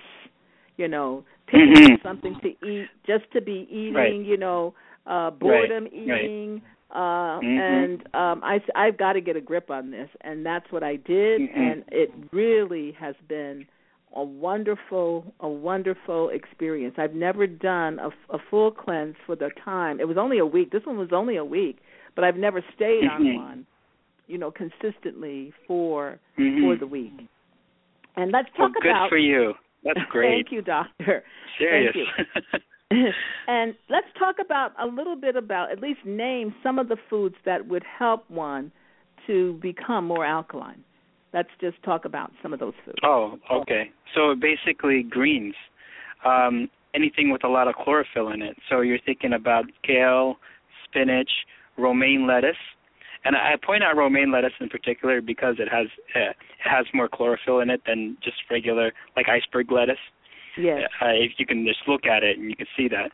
You 0.77 0.87
know, 0.87 1.23
picking 1.47 1.73
Mhm. 1.73 2.01
something 2.03 2.35
to 2.41 2.49
eat 2.67 2.87
just 3.05 3.29
to 3.33 3.41
be 3.41 3.67
eating. 3.69 3.93
Right. 3.95 4.15
You 4.15 4.37
know, 4.37 4.73
uh 5.05 5.31
boredom 5.31 5.85
Right, 5.85 6.07
right. 6.07 6.23
eating. 6.23 6.61
Uh, 6.91 7.39
Mhm. 7.39 7.83
and 7.83 8.01
um 8.15 8.43
I 8.43 8.61
I've 8.75 8.97
got 8.97 9.13
to 9.13 9.21
get 9.21 9.35
a 9.35 9.41
grip 9.41 9.69
on 9.71 9.91
this, 9.91 10.09
and 10.21 10.45
that's 10.45 10.69
what 10.71 10.83
I 10.83 10.97
did, 10.97 11.41
Mhm. 11.41 11.55
and 11.55 11.83
it 11.91 12.11
really 12.31 12.91
has 12.93 13.15
been 13.27 13.65
a 14.15 14.23
wonderful 14.23 15.33
a 15.39 15.47
wonderful 15.47 16.29
experience. 16.29 16.95
I've 16.97 17.13
never 17.13 17.47
done 17.47 17.99
a, 17.99 18.09
a 18.33 18.37
full 18.49 18.71
cleanse 18.71 19.15
for 19.25 19.35
the 19.35 19.49
time. 19.63 19.99
It 19.99 20.07
was 20.07 20.17
only 20.17 20.37
a 20.39 20.45
week. 20.45 20.71
This 20.71 20.85
one 20.85 20.97
was 20.97 21.09
only 21.13 21.37
a 21.37 21.45
week, 21.45 21.77
but 22.15 22.23
I've 22.23 22.35
never 22.35 22.63
stayed 22.75 23.05
on 23.09 23.23
Mhm. 23.23 23.35
one. 23.35 23.65
you 24.27 24.37
know, 24.37 24.49
consistently 24.51 25.51
for 25.67 26.17
mm-hmm. 26.39 26.63
for 26.63 26.77
the 26.77 26.87
week. 26.87 27.11
And 28.15 28.31
let's 28.31 28.47
talk 28.51 28.59
well, 28.59 28.71
good 28.81 28.89
about. 28.89 29.03
Good 29.05 29.15
for 29.15 29.17
you. 29.17 29.53
That's 29.83 29.99
great. 30.09 30.29
Thank 30.45 30.51
you, 30.53 30.61
doctor. 30.61 31.23
Serious. 31.59 31.93
Thank 31.93 32.45
you. 32.91 33.07
and 33.47 33.75
let's 33.89 34.07
talk 34.17 34.35
about 34.43 34.71
a 34.81 34.85
little 34.85 35.15
bit 35.15 35.35
about 35.35 35.71
at 35.71 35.79
least 35.81 35.99
name 36.05 36.53
some 36.63 36.79
of 36.79 36.87
the 36.87 36.97
foods 37.09 37.35
that 37.45 37.67
would 37.67 37.83
help 37.83 38.29
one 38.29 38.71
to 39.27 39.59
become 39.61 40.05
more 40.07 40.25
alkaline. 40.25 40.83
Let's 41.33 41.49
just 41.59 41.81
talk 41.83 42.05
about 42.05 42.31
some 42.41 42.53
of 42.53 42.59
those 42.59 42.73
foods. 42.83 42.97
Oh, 43.03 43.37
okay. 43.51 43.91
So 44.13 44.35
basically 44.35 45.03
greens. 45.03 45.55
Um, 46.25 46.69
anything 46.93 47.31
with 47.31 47.43
a 47.43 47.47
lot 47.47 47.67
of 47.67 47.75
chlorophyll 47.75 48.29
in 48.29 48.41
it. 48.41 48.57
So 48.69 48.81
you're 48.81 48.99
thinking 49.05 49.33
about 49.33 49.65
kale, 49.83 50.37
spinach, 50.83 51.29
romaine 51.77 52.27
lettuce. 52.27 52.55
And 53.23 53.35
I 53.35 53.53
point 53.63 53.83
out 53.83 53.95
romaine 53.95 54.31
lettuce 54.31 54.53
in 54.59 54.67
particular 54.67 55.21
because 55.21 55.55
it 55.59 55.69
has 55.71 55.87
uh, 56.15 56.31
it 56.31 56.35
has 56.63 56.85
more 56.93 57.07
chlorophyll 57.07 57.59
in 57.59 57.69
it 57.69 57.81
than 57.85 58.17
just 58.23 58.37
regular 58.49 58.91
like 59.15 59.27
iceberg 59.29 59.71
lettuce. 59.71 59.99
Yes. 60.57 60.89
Uh, 61.01 61.09
if 61.09 61.33
you 61.37 61.45
can 61.45 61.65
just 61.65 61.79
look 61.87 62.05
at 62.05 62.23
it 62.23 62.37
and 62.37 62.49
you 62.49 62.55
can 62.55 62.65
see 62.75 62.89
that. 62.89 63.11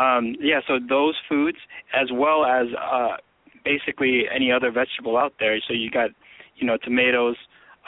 Um, 0.00 0.36
yeah, 0.40 0.60
so 0.66 0.78
those 0.78 1.16
foods 1.28 1.58
as 1.92 2.08
well 2.12 2.44
as 2.44 2.68
uh, 2.80 3.16
basically 3.64 4.24
any 4.34 4.50
other 4.50 4.70
vegetable 4.70 5.16
out 5.16 5.34
there. 5.38 5.58
So 5.66 5.74
you 5.74 5.90
got, 5.90 6.10
you 6.56 6.66
know, 6.66 6.78
tomatoes, 6.82 7.36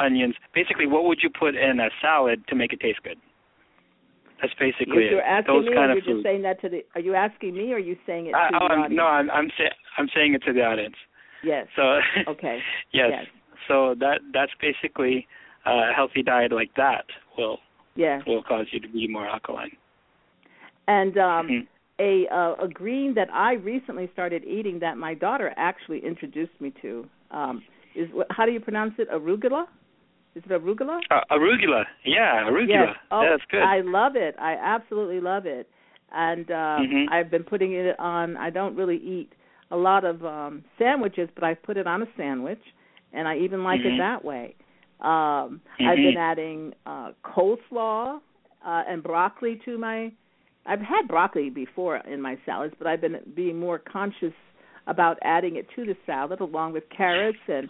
onions. 0.01 0.35
Basically, 0.55 0.87
what 0.87 1.05
would 1.05 1.19
you 1.23 1.31
put 1.31 1.55
in 1.55 1.79
a 1.81 1.91
salad 2.01 2.43
to 2.49 2.55
make 2.55 2.73
it 2.73 2.81
taste 2.81 3.03
good? 3.03 3.19
That's 4.41 4.55
basically 4.59 5.05
you're 5.11 5.21
it. 5.21 5.25
asking 5.29 5.55
Those 5.55 5.67
me, 5.67 5.75
kind 5.75 5.91
or 5.91 5.95
you're 5.95 6.15
just 6.15 6.25
saying 6.25 6.43
that 6.43 6.61
to 6.63 6.69
the. 6.69 6.85
Are 6.95 7.01
you 7.01 7.15
asking 7.15 7.55
me, 7.55 7.73
or 7.73 7.77
are 7.77 7.79
you 7.79 7.97
saying 8.07 8.27
it 8.27 8.33
to 8.33 8.37
I, 8.37 8.49
the 8.51 8.57
I'm, 8.57 8.81
audience? 8.81 8.95
no, 8.97 9.05
I'm 9.05 9.31
I'm, 9.31 9.49
say, 9.59 9.71
I'm 9.99 10.09
saying 10.15 10.35
it 10.35 10.43
to 10.47 10.53
the 10.53 10.63
audience. 10.63 10.97
Yes. 11.45 11.67
So 11.77 12.01
okay. 12.29 12.61
yes. 12.93 13.11
yes. 13.11 13.25
So 13.69 13.95
that 14.01 14.21
that's 14.33 14.53
basically 14.61 15.27
uh, 15.67 15.91
a 15.91 15.93
healthy 15.95 16.23
diet 16.23 16.53
like 16.53 16.71
that 16.77 17.05
will 17.37 17.59
yes. 17.95 18.23
will 18.27 18.43
cause 18.43 18.67
you 18.73 18.81
to 18.81 18.89
be 18.89 19.07
more 19.07 19.27
alkaline. 19.27 19.77
And 20.89 21.17
um 21.19 21.49
mm-hmm. 21.49 21.67
a 21.99 22.35
uh, 22.35 22.65
a 22.65 22.69
green 22.69 23.15
that 23.15 23.29
I 23.33 23.55
recently 23.55 24.09
started 24.13 24.45
eating 24.45 24.79
that 24.81 24.97
my 24.97 25.15
daughter 25.15 25.53
actually 25.57 26.05
introduced 26.05 26.59
me 26.61 26.73
to 26.81 27.07
um 27.31 27.63
is 27.95 28.09
how 28.31 28.47
do 28.47 28.53
you 28.53 28.61
pronounce 28.61 28.95
it? 28.99 29.11
Arugula? 29.11 29.67
Is 30.35 30.43
it 30.45 30.51
arugula? 30.51 31.01
Uh, 31.11 31.21
arugula, 31.31 31.85
yeah, 32.05 32.45
arugula. 32.45 32.69
Yes. 32.69 32.97
Oh, 33.11 33.23
yeah, 33.23 33.31
that's 33.31 33.43
good. 33.51 33.63
I 33.63 33.81
love 33.81 34.13
it. 34.15 34.37
I 34.39 34.55
absolutely 34.55 35.21
love 35.21 35.45
it, 35.47 35.69
and 36.13 36.49
uh, 36.51 36.55
mm-hmm. 36.55 37.13
I've 37.13 37.31
been 37.31 37.43
putting 37.43 37.73
it 37.73 37.99
on. 37.99 38.37
I 38.37 38.51
don't 38.51 38.77
really 38.77 38.97
eat 38.97 39.33
a 39.71 39.77
lot 39.77 40.05
of 40.05 40.25
um 40.25 40.65
sandwiches, 40.79 41.29
but 41.35 41.45
I 41.45 41.55
put 41.55 41.77
it 41.77 41.87
on 41.87 42.03
a 42.03 42.07
sandwich, 42.17 42.63
and 43.13 43.27
I 43.27 43.39
even 43.39 43.65
like 43.65 43.81
mm-hmm. 43.81 43.95
it 43.95 43.99
that 43.99 44.25
way. 44.25 44.55
Um 45.01 45.09
mm-hmm. 45.09 45.89
I've 45.89 45.97
been 45.97 46.17
adding 46.19 46.75
uh 46.87 47.11
coleslaw 47.25 48.19
uh 48.65 48.83
and 48.89 49.03
broccoli 49.03 49.61
to 49.65 49.79
my. 49.79 50.13
I've 50.67 50.81
had 50.81 51.09
broccoli 51.09 51.51
before 51.51 51.97
in 51.97 52.21
my 52.21 52.37
salads, 52.45 52.75
but 52.79 52.87
I've 52.87 53.01
been 53.01 53.17
being 53.35 53.59
more 53.59 53.79
conscious 53.79 54.35
about 54.87 55.19
adding 55.23 55.57
it 55.57 55.67
to 55.77 55.85
the 55.85 55.97
salad 56.05 56.41
along 56.41 56.73
with 56.73 56.85
carrots 56.95 57.39
and 57.49 57.69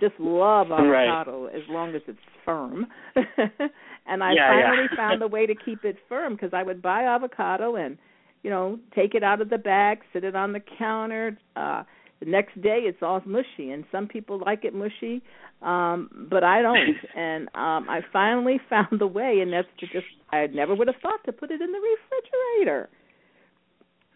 just 0.00 0.14
love 0.18 0.70
avocado 0.70 1.44
right. 1.44 1.54
as 1.54 1.62
long 1.68 1.94
as 1.94 2.02
it's 2.06 2.18
firm. 2.44 2.86
and 3.16 4.22
I 4.22 4.32
yeah, 4.32 4.50
finally 4.50 4.88
yeah. 4.90 4.96
found 4.96 5.22
a 5.22 5.28
way 5.28 5.46
to 5.46 5.54
keep 5.54 5.84
it 5.84 5.96
firm 6.08 6.34
because 6.34 6.50
I 6.52 6.62
would 6.62 6.82
buy 6.82 7.04
avocado 7.04 7.76
and 7.76 7.98
you 8.42 8.50
know 8.50 8.78
take 8.94 9.14
it 9.14 9.22
out 9.22 9.40
of 9.40 9.50
the 9.50 9.58
bag, 9.58 9.98
sit 10.12 10.24
it 10.24 10.36
on 10.36 10.52
the 10.52 10.60
counter. 10.78 11.38
Uh 11.56 11.84
the 12.20 12.26
next 12.26 12.60
day 12.60 12.80
it's 12.82 12.98
all 13.02 13.22
mushy 13.24 13.70
and 13.70 13.84
some 13.92 14.08
people 14.08 14.40
like 14.44 14.64
it 14.64 14.74
mushy 14.74 15.22
um 15.62 16.26
but 16.28 16.42
I 16.42 16.62
don't 16.62 16.96
and 17.16 17.48
um 17.54 17.88
I 17.88 18.00
finally 18.12 18.60
found 18.70 18.98
the 18.98 19.06
way 19.06 19.38
and 19.40 19.52
that's 19.52 19.68
to 19.80 19.86
just 19.86 20.06
I 20.30 20.46
never 20.48 20.74
would 20.74 20.88
have 20.88 21.00
thought 21.00 21.20
to 21.26 21.32
put 21.32 21.50
it 21.50 21.60
in 21.60 21.72
the 21.72 21.78
refrigerator 21.78 22.88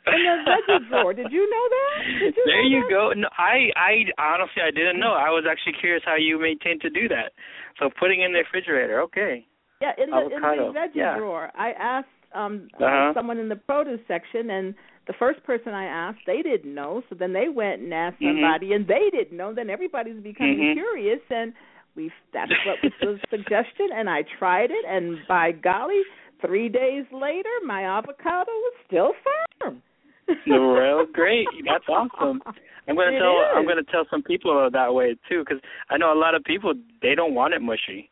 in 0.06 0.22
the 0.22 0.36
veggie 0.46 0.88
drawer. 0.88 1.14
Did 1.14 1.30
you 1.30 1.48
know 1.48 1.66
that? 1.70 1.98
Did 2.20 2.34
you 2.36 2.44
there 2.46 2.62
know 2.62 2.68
you 2.68 2.80
that? 2.82 2.90
go. 2.90 3.12
No, 3.16 3.28
I 3.38 3.70
I 3.76 3.92
honestly 4.18 4.62
I 4.62 4.70
didn't 4.70 4.98
know. 4.98 5.12
I 5.12 5.30
was 5.30 5.44
actually 5.48 5.74
curious 5.80 6.02
how 6.04 6.16
you 6.16 6.40
maintain 6.40 6.80
to 6.80 6.90
do 6.90 7.08
that. 7.08 7.32
So 7.78 7.90
putting 7.98 8.22
in 8.22 8.32
the 8.32 8.40
refrigerator, 8.40 9.00
okay. 9.02 9.46
Yeah, 9.80 9.92
in 9.98 10.10
the 10.10 10.16
Avocado. 10.16 10.68
in 10.68 10.74
the 10.74 10.78
veggie 10.78 10.94
yeah. 10.94 11.18
drawer. 11.18 11.50
I 11.56 11.72
asked 11.72 12.08
um 12.34 12.68
uh-huh. 12.74 13.12
someone 13.14 13.38
in 13.38 13.48
the 13.48 13.56
produce 13.56 14.00
section 14.08 14.50
and 14.50 14.74
the 15.06 15.14
first 15.18 15.42
person 15.44 15.74
I 15.74 15.84
asked, 15.84 16.20
they 16.26 16.42
didn't 16.42 16.74
know. 16.74 17.02
So 17.08 17.16
then 17.18 17.32
they 17.32 17.48
went 17.48 17.82
and 17.82 17.92
asked 17.92 18.20
mm-hmm. 18.20 18.38
somebody 18.38 18.72
and 18.72 18.86
they 18.86 19.10
didn't 19.10 19.36
know. 19.36 19.52
Then 19.54 19.70
everybody's 19.70 20.22
becoming 20.22 20.58
mm-hmm. 20.58 20.78
curious 20.78 21.20
and 21.30 21.52
we 21.96 22.10
that's 22.32 22.52
what 22.64 22.78
was 22.82 22.92
the 23.00 23.18
suggestion 23.36 23.90
and 23.94 24.08
I 24.08 24.22
tried 24.38 24.70
it 24.70 24.84
and 24.86 25.18
by 25.28 25.52
golly, 25.52 26.02
3 26.40 26.68
days 26.68 27.04
later 27.12 27.50
my 27.66 27.84
avocado 27.84 28.50
was 28.50 28.74
still 28.86 29.12
firm. 29.60 29.82
well, 30.46 31.06
great. 31.12 31.48
That's 31.66 31.84
awesome. 31.88 32.42
I'm 32.88 32.96
going 32.96 33.10
to 33.10 33.16
It 33.16 33.20
tell 33.20 33.36
is. 33.40 33.46
I'm 33.56 33.64
going 33.64 33.76
to 33.84 33.90
tell 33.90 34.04
some 34.10 34.22
people 34.22 34.68
that 34.72 34.94
way 34.94 35.16
too 35.28 35.44
cuz 35.44 35.58
I 35.90 35.96
know 35.98 36.12
a 36.12 36.18
lot 36.18 36.34
of 36.34 36.42
people 36.44 36.72
they 37.00 37.14
don't 37.14 37.34
want 37.34 37.54
it 37.54 37.62
mushy. 37.62 38.10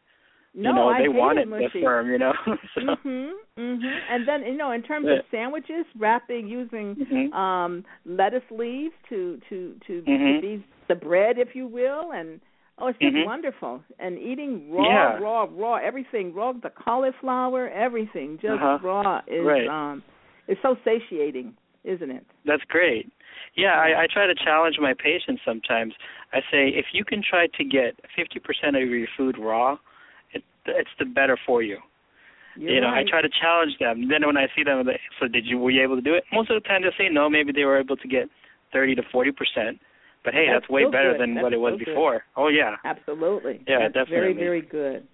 No, 0.52 0.70
you 0.70 0.74
know, 0.74 0.88
I 0.88 0.98
they 1.02 1.08
want 1.08 1.38
it 1.38 1.42
it 1.42 1.48
mushy. 1.48 1.80
firm, 1.80 2.10
you 2.10 2.18
know. 2.18 2.32
so, 2.74 2.80
Mhm. 2.80 3.32
Mhm. 3.56 3.98
And 4.10 4.26
then 4.26 4.44
you 4.44 4.56
know, 4.56 4.72
in 4.72 4.82
terms 4.82 5.06
Yeah. 5.08 5.14
of 5.18 5.24
sandwiches, 5.30 5.86
wrapping 5.96 6.48
using 6.48 6.96
Mhm. 6.96 7.32
um 7.32 7.84
lettuce 8.04 8.48
leaves 8.50 8.94
to 9.08 9.40
to 9.48 9.74
to, 9.86 10.02
to 10.02 10.10
Mhm. 10.10 10.40
be 10.40 10.64
the 10.88 10.94
bread, 10.96 11.38
if 11.38 11.54
you 11.54 11.66
will, 11.68 12.12
and 12.12 12.40
oh, 12.78 12.88
it's 12.88 12.98
just 12.98 13.14
Mhm. 13.14 13.24
wonderful. 13.24 13.82
And 14.00 14.18
eating 14.18 14.72
raw, 14.72 14.86
Yeah. 14.86 15.18
raw, 15.20 15.46
raw, 15.50 15.76
everything 15.76 16.34
raw, 16.34 16.52
the 16.52 16.70
cauliflower, 16.70 17.68
everything 17.68 18.38
just 18.38 18.54
Uh-huh. 18.62 18.78
raw 18.82 19.22
is 19.28 19.44
Right. 19.46 19.68
um 19.68 20.02
is 20.48 20.58
so 20.62 20.76
satiating, 20.84 21.54
isn't 21.84 22.10
it? 22.10 22.24
That's 22.46 22.62
great. 22.68 23.10
Yeah, 23.56 23.74
I, 23.74 24.02
I 24.02 24.06
try 24.12 24.26
to 24.26 24.34
challenge 24.34 24.76
my 24.80 24.94
patients 24.94 25.42
sometimes. 25.44 25.94
I 26.32 26.40
say 26.50 26.68
if 26.68 26.86
you 26.92 27.04
can 27.04 27.22
try 27.28 27.46
to 27.46 27.64
get 27.64 27.98
50% 28.16 28.82
of 28.82 28.88
your 28.88 29.08
food 29.16 29.36
raw, 29.38 29.76
it, 30.32 30.42
it's 30.66 30.90
the 30.98 31.04
better 31.04 31.38
for 31.46 31.62
you. 31.62 31.78
You're 32.56 32.74
you 32.74 32.80
know, 32.80 32.88
right. 32.88 33.06
I 33.06 33.10
try 33.10 33.22
to 33.22 33.28
challenge 33.40 33.72
them. 33.78 34.08
Then 34.08 34.26
when 34.26 34.36
I 34.36 34.46
see 34.56 34.64
them, 34.64 34.84
they, 34.84 34.98
so 35.20 35.28
did 35.28 35.46
you 35.46 35.58
were 35.58 35.70
you 35.70 35.82
able 35.82 35.96
to 35.96 36.02
do 36.02 36.14
it? 36.14 36.24
Most 36.32 36.50
of 36.50 36.60
the 36.60 36.68
time 36.68 36.82
they 36.82 36.90
say 36.98 37.08
no. 37.10 37.30
Maybe 37.30 37.52
they 37.52 37.64
were 37.64 37.78
able 37.78 37.96
to 37.96 38.08
get 38.08 38.28
30 38.72 38.96
to 38.96 39.02
40 39.10 39.32
percent. 39.32 39.78
But 40.24 40.34
hey, 40.34 40.46
That's 40.52 40.64
that's, 40.64 40.70
way 40.70 40.84
better 40.84 41.12
good. 41.12 41.20
than 41.20 41.34
That's 41.34 41.42
what 41.44 41.52
it 41.52 41.60
was 41.60 41.78
good. 41.78 41.86
before. 41.86 42.24
Oh 42.36 42.48
yeah. 42.48 42.76
Absolutely. 42.84 43.62
Yeah, 43.66 43.88
That's 43.94 44.10
very, 44.10 44.34
definitely. 44.34 44.42
very 44.44 44.60
good. 44.62 45.06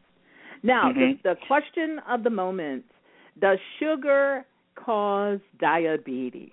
Now, 0.63 0.91
Mhm. 0.91 1.23
the, 1.23 1.35
the 1.35 1.37
question 1.47 2.01
of 2.09 2.25
the 2.25 2.31
moment 2.31 2.85
does 3.39 3.59
sugar 3.79 4.45
cause 4.77 5.41
diabetes? 5.59 6.53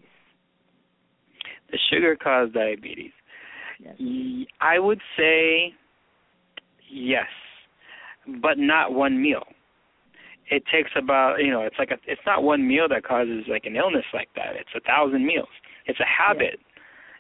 The 1.71 1.77
sugar 1.91 2.15
cause 2.15 2.49
diabetes. 2.53 3.12
Yes. 3.79 3.95
I 4.62 4.79
would 4.79 4.99
say 5.17 5.73
yes, 6.89 7.27
but 8.41 8.57
not 8.57 8.93
one 8.93 9.21
meal. 9.21 9.43
It 10.49 10.63
takes 10.71 10.91
about 10.95 11.38
you 11.39 11.51
know 11.51 11.62
it's 11.62 11.75
like 11.79 11.91
a 11.91 11.97
it's 12.05 12.21
not 12.25 12.43
one 12.43 12.67
meal 12.67 12.88
that 12.89 13.03
causes 13.03 13.45
like 13.47 13.65
an 13.65 13.75
illness 13.75 14.05
like 14.13 14.29
that. 14.36 14.55
It's 14.59 14.69
a 14.75 14.79
thousand 14.81 15.25
meals. 15.25 15.47
It's 15.86 15.99
a 15.99 16.05
habit, 16.05 16.59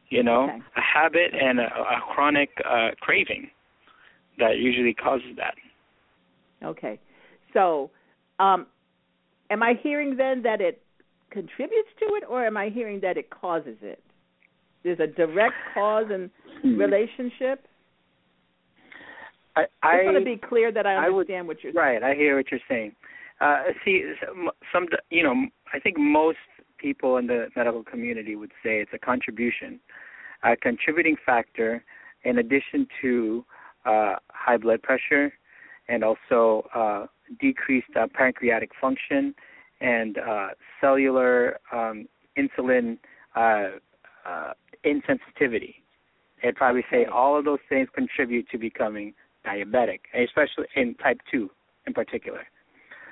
you 0.09 0.23
know, 0.23 0.43
Okay. 0.43 0.59
a 0.77 0.81
habit 0.81 1.33
and 1.33 1.59
a, 1.59 1.63
a 1.63 2.01
chronic 2.13 2.49
uh, 2.63 2.89
craving 3.01 3.49
that 4.39 4.57
usually 4.57 4.93
causes 4.93 5.35
that. 5.37 5.55
Okay. 6.65 6.99
So, 7.53 7.91
um, 8.39 8.67
am 9.49 9.61
I 9.63 9.73
hearing 9.81 10.15
then 10.17 10.43
that 10.43 10.61
it 10.61 10.81
contributes 11.33 11.89
to 11.99 12.05
it, 12.15 12.23
or 12.29 12.45
am 12.45 12.55
I 12.55 12.69
hearing 12.69 12.99
that 13.01 13.17
it 13.17 13.29
causes 13.29 13.77
it? 13.81 14.01
There's 14.83 14.99
a 14.99 15.07
direct 15.07 15.55
cause 15.73 16.05
and 16.09 16.29
relationship. 16.63 17.65
I 19.55 19.65
I 19.81 19.97
just 19.97 20.05
want 20.05 20.17
to 20.19 20.25
be 20.25 20.37
clear 20.37 20.71
that 20.71 20.85
I 20.85 20.93
I 20.93 21.09
would- 21.09 21.21
understand 21.29 21.47
what 21.47 21.63
you're 21.63 21.73
saying. 21.73 22.01
Right, 22.01 22.03
I 22.03 22.15
hear 22.15 22.37
what 22.37 22.51
you're 22.51 22.67
saying. 22.67 22.95
Uh, 23.41 23.63
see, 23.83 24.13
some, 24.25 24.51
some, 24.71 24.87
you 25.09 25.23
know, 25.23 25.35
I 25.73 25.79
think 25.79 25.97
most 25.97 26.37
people 26.77 27.17
in 27.17 27.27
the 27.27 27.47
medical 27.55 27.83
community 27.83 28.35
would 28.35 28.51
say 28.63 28.79
it's 28.79 28.91
a 28.93 28.99
contribution, 28.99 29.79
a 30.43 30.55
contributing 30.55 31.17
factor, 31.25 31.83
in 32.23 32.37
addition 32.37 32.87
to 33.01 33.45
uh, 33.85 34.15
high 34.29 34.57
blood 34.57 34.81
pressure 34.81 35.33
and 35.89 36.03
also 36.03 36.67
uh, 36.73 37.05
decreased 37.39 37.87
uh, 37.99 38.07
pancreatic 38.13 38.71
function 38.79 39.33
and 39.83 40.17
uh, 40.17 40.47
cellular 40.81 41.59
um, 41.71 42.07
insulin 42.37 42.97
uh, 43.35 43.69
uh, 44.25 44.53
insensitivity. 44.85 45.75
I'd 46.43 46.55
probably 46.55 46.83
say 46.89 47.05
all 47.05 47.37
of 47.37 47.45
those 47.45 47.59
things 47.69 47.87
contribute 47.93 48.49
to 48.49 48.57
becoming 48.57 49.13
diabetic, 49.45 49.99
especially 50.13 50.65
in 50.75 50.95
type 50.95 51.19
2 51.31 51.49
in 51.85 51.93
particular. 51.93 52.47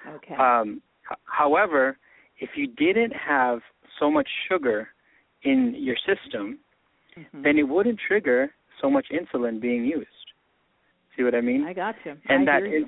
Okay. 0.08 0.36
Um, 0.36 0.82
h- 1.12 1.18
however, 1.26 1.98
if 2.40 2.52
you 2.56 2.68
didn't 2.68 3.14
have 3.14 3.60
so 4.00 4.10
much 4.10 4.28
sugar 4.50 4.90
in 5.44 5.76
your 5.78 5.98
system, 5.98 6.60
Mhm. 7.18 7.44
then 7.44 7.58
it 7.58 7.68
wouldn't 7.68 8.00
trigger 8.00 8.54
so 8.80 8.90
much 8.90 9.10
insulin 9.10 9.60
being 9.60 9.86
used. 9.86 10.08
See 11.16 11.24
what 11.24 11.36
I 11.36 11.42
mean? 11.42 11.66
I 11.66 11.74
got 11.74 11.96
you. 12.06 12.18
And 12.30 12.50
I 12.50 12.62
that 12.62 12.68
is 12.68 12.86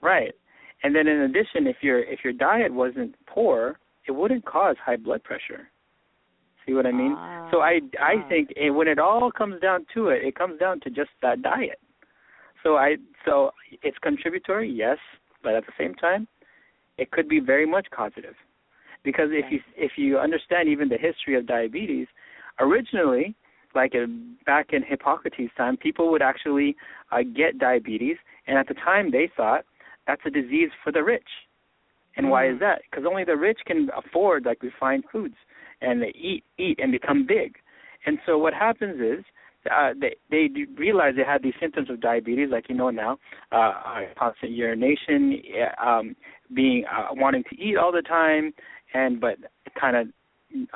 right. 0.00 0.34
And 0.82 0.94
then 0.94 1.06
in 1.06 1.22
addition, 1.22 1.66
if 1.66 1.76
your 1.80 2.00
if 2.00 2.20
your 2.24 2.32
diet 2.32 2.72
wasn't 2.72 3.14
poor, 3.26 3.78
it 4.06 4.12
wouldn't 4.12 4.44
cause 4.44 4.76
high 4.84 4.96
blood 4.96 5.22
pressure. 5.24 5.68
See 6.66 6.72
what 6.72 6.86
I 6.86 6.92
mean? 6.92 7.14
Ah, 7.16 7.48
so 7.50 7.60
I 7.60 7.80
I 8.00 8.16
ah. 8.18 8.28
think 8.28 8.50
it, 8.56 8.70
when 8.70 8.88
it 8.88 8.98
all 8.98 9.30
comes 9.30 9.60
down 9.60 9.86
to 9.94 10.08
it, 10.08 10.24
it 10.24 10.34
comes 10.34 10.58
down 10.58 10.80
to 10.80 10.90
just 10.90 11.10
that 11.22 11.42
diet. 11.42 11.78
So 12.62 12.76
I 12.76 12.96
so 13.24 13.50
it's 13.82 13.98
contributory, 13.98 14.70
yes, 14.70 14.98
but 15.42 15.54
at 15.54 15.66
the 15.66 15.72
same 15.78 15.94
time, 15.94 16.26
it 16.98 17.10
could 17.10 17.28
be 17.28 17.40
very 17.40 17.66
much 17.66 17.86
causative. 17.90 18.34
Because 19.02 19.28
if 19.30 19.50
you 19.50 19.60
if 19.76 19.92
you 19.96 20.18
understand 20.18 20.68
even 20.68 20.88
the 20.88 20.96
history 20.96 21.36
of 21.36 21.46
diabetes, 21.46 22.06
originally, 22.58 23.34
like 23.74 23.92
back 24.46 24.72
in 24.72 24.82
Hippocrates' 24.82 25.50
time, 25.56 25.76
people 25.76 26.10
would 26.10 26.22
actually 26.22 26.76
uh, 27.12 27.22
get 27.36 27.58
diabetes, 27.58 28.16
and 28.46 28.56
at 28.56 28.68
the 28.68 28.74
time 28.74 29.10
they 29.10 29.30
thought 29.36 29.64
that's 30.06 30.22
a 30.26 30.30
disease 30.30 30.70
for 30.82 30.92
the 30.92 31.02
rich. 31.02 31.28
And 32.16 32.30
why 32.30 32.46
is 32.46 32.56
Mm. 32.56 32.60
that? 32.60 32.82
Because 32.82 33.04
only 33.06 33.24
the 33.24 33.36
rich 33.36 33.60
can 33.66 33.90
afford 33.96 34.44
like 34.44 34.62
refined 34.62 35.04
foods 35.10 35.36
and 35.80 36.02
they 36.02 36.12
eat 36.14 36.44
eat 36.58 36.78
and 36.80 36.92
become 36.92 37.24
big. 37.26 37.58
And 38.06 38.18
so 38.26 38.38
what 38.38 38.54
happens 38.54 39.00
is 39.00 39.24
uh, 39.70 39.94
they 39.98 40.14
they 40.30 40.48
realize 40.76 41.14
they 41.16 41.24
had 41.24 41.42
these 41.42 41.54
symptoms 41.58 41.88
of 41.90 42.00
diabetes, 42.00 42.50
like 42.50 42.68
you 42.68 42.74
know 42.74 42.90
now, 42.90 43.18
uh, 43.52 44.02
constant 44.18 44.52
urination, 44.52 45.40
um, 45.84 46.14
being 46.52 46.84
uh, 46.84 47.08
wanting 47.12 47.44
to 47.44 47.60
eat 47.60 47.76
all 47.76 47.92
the 47.92 48.02
time, 48.02 48.52
and 48.92 49.20
but 49.20 49.36
kind 49.80 49.96
of 49.96 50.08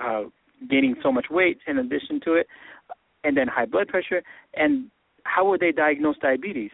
uh, 0.03 0.23
gaining 0.69 0.97
so 1.03 1.13
much 1.13 1.27
weight 1.31 1.59
in 1.67 1.79
addition 1.79 2.21
to 2.25 2.35
it, 2.35 2.47
and 3.25 3.37
then 3.37 3.47
high 3.47 3.67
blood 3.67 3.89
pressure. 3.89 4.23
And 4.55 4.91
how 5.25 5.49
would 5.49 5.61
they 5.61 5.73
diagnose 5.73 6.17
diabetes? 6.19 6.71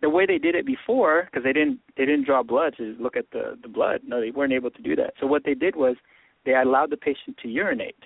The 0.00 0.10
way 0.10 0.26
they 0.26 0.38
did 0.38 0.54
it 0.54 0.64
before, 0.66 1.24
because 1.24 1.44
they 1.44 1.52
didn't 1.52 1.80
they 1.96 2.04
didn't 2.06 2.24
draw 2.26 2.42
blood 2.42 2.74
to 2.76 2.96
look 3.00 3.16
at 3.16 3.30
the 3.32 3.58
the 3.62 3.68
blood. 3.68 4.02
No, 4.06 4.20
they 4.20 4.30
weren't 4.30 4.52
able 4.52 4.70
to 4.70 4.82
do 4.82 4.94
that. 4.96 5.14
So 5.20 5.26
what 5.26 5.44
they 5.44 5.54
did 5.54 5.74
was 5.76 5.96
they 6.44 6.54
allowed 6.54 6.90
the 6.90 6.96
patient 6.96 7.36
to 7.42 7.48
urinate, 7.48 8.04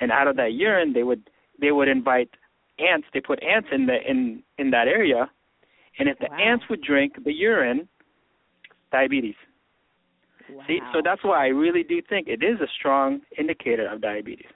and 0.00 0.10
out 0.10 0.26
of 0.28 0.36
that 0.36 0.52
urine 0.54 0.92
they 0.92 1.04
would 1.04 1.30
they 1.60 1.70
would 1.72 1.88
invite 1.88 2.30
ants. 2.78 3.06
They 3.14 3.20
put 3.20 3.42
ants 3.42 3.68
in 3.72 3.86
the 3.86 3.98
in 4.08 4.42
in 4.58 4.70
that 4.70 4.88
area, 4.88 5.30
and 5.98 6.08
if 6.08 6.18
the 6.18 6.28
Wow. 6.30 6.38
ants 6.38 6.64
would 6.68 6.82
drink 6.82 7.22
the 7.24 7.32
urine, 7.32 7.88
diabetes. 8.90 9.36
Wow. 10.48 10.64
See, 10.66 10.80
so 10.92 11.00
that's 11.04 11.24
why 11.24 11.44
I 11.44 11.48
really 11.48 11.82
do 11.84 12.02
think 12.02 12.28
it 12.28 12.42
is 12.42 12.60
a 12.60 12.68
strong 12.78 13.22
indicator 13.38 13.86
of 13.88 14.00
diabetes. 14.00 14.46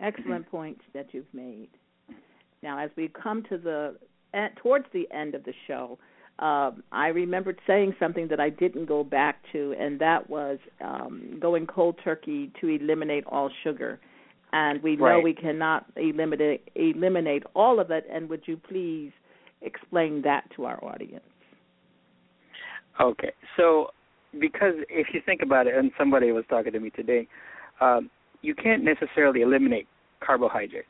excellent 0.00 0.46
points 0.50 0.82
that 0.92 1.06
you've 1.12 1.32
made. 1.32 1.68
Now, 2.62 2.78
as 2.78 2.90
we 2.96 3.08
come 3.08 3.42
to 3.44 3.58
the 3.58 3.96
eh, 4.34 4.48
towards 4.56 4.86
the 4.92 5.06
end 5.12 5.34
of 5.34 5.44
the 5.44 5.54
show, 5.66 5.98
um, 6.40 6.82
I 6.90 7.08
remembered 7.08 7.60
saying 7.66 7.94
something 8.00 8.26
that 8.28 8.40
I 8.40 8.50
didn't 8.50 8.86
go 8.86 9.04
back 9.04 9.36
to, 9.52 9.74
and 9.78 10.00
that 10.00 10.28
was 10.28 10.58
um, 10.80 11.38
going 11.40 11.66
cold 11.66 11.96
turkey 12.02 12.50
to 12.60 12.68
eliminate 12.68 13.24
all 13.26 13.50
sugar. 13.62 14.00
And 14.52 14.82
we 14.82 14.96
know 14.96 15.04
Right. 15.04 15.24
we 15.24 15.34
cannot 15.34 15.86
eliminate 15.96 16.68
eliminate 16.74 17.44
all 17.54 17.80
of 17.80 17.90
it. 17.90 18.04
And 18.10 18.28
would 18.28 18.42
you 18.46 18.56
please 18.56 19.12
explain 19.62 20.22
that 20.22 20.44
to 20.56 20.64
our 20.64 20.82
audience? 20.84 21.24
Okay, 23.00 23.32
so 23.56 23.90
because 24.38 24.74
if 24.88 25.08
you 25.12 25.20
think 25.24 25.42
about 25.42 25.66
it, 25.66 25.74
and 25.74 25.90
somebody 25.98 26.30
was 26.32 26.44
talking 26.48 26.72
to 26.72 26.80
me 26.80 26.90
today, 26.90 27.26
um, 27.80 28.10
you 28.42 28.54
can't 28.54 28.84
necessarily 28.84 29.40
eliminate 29.42 29.86
carbohydrates, 30.20 30.88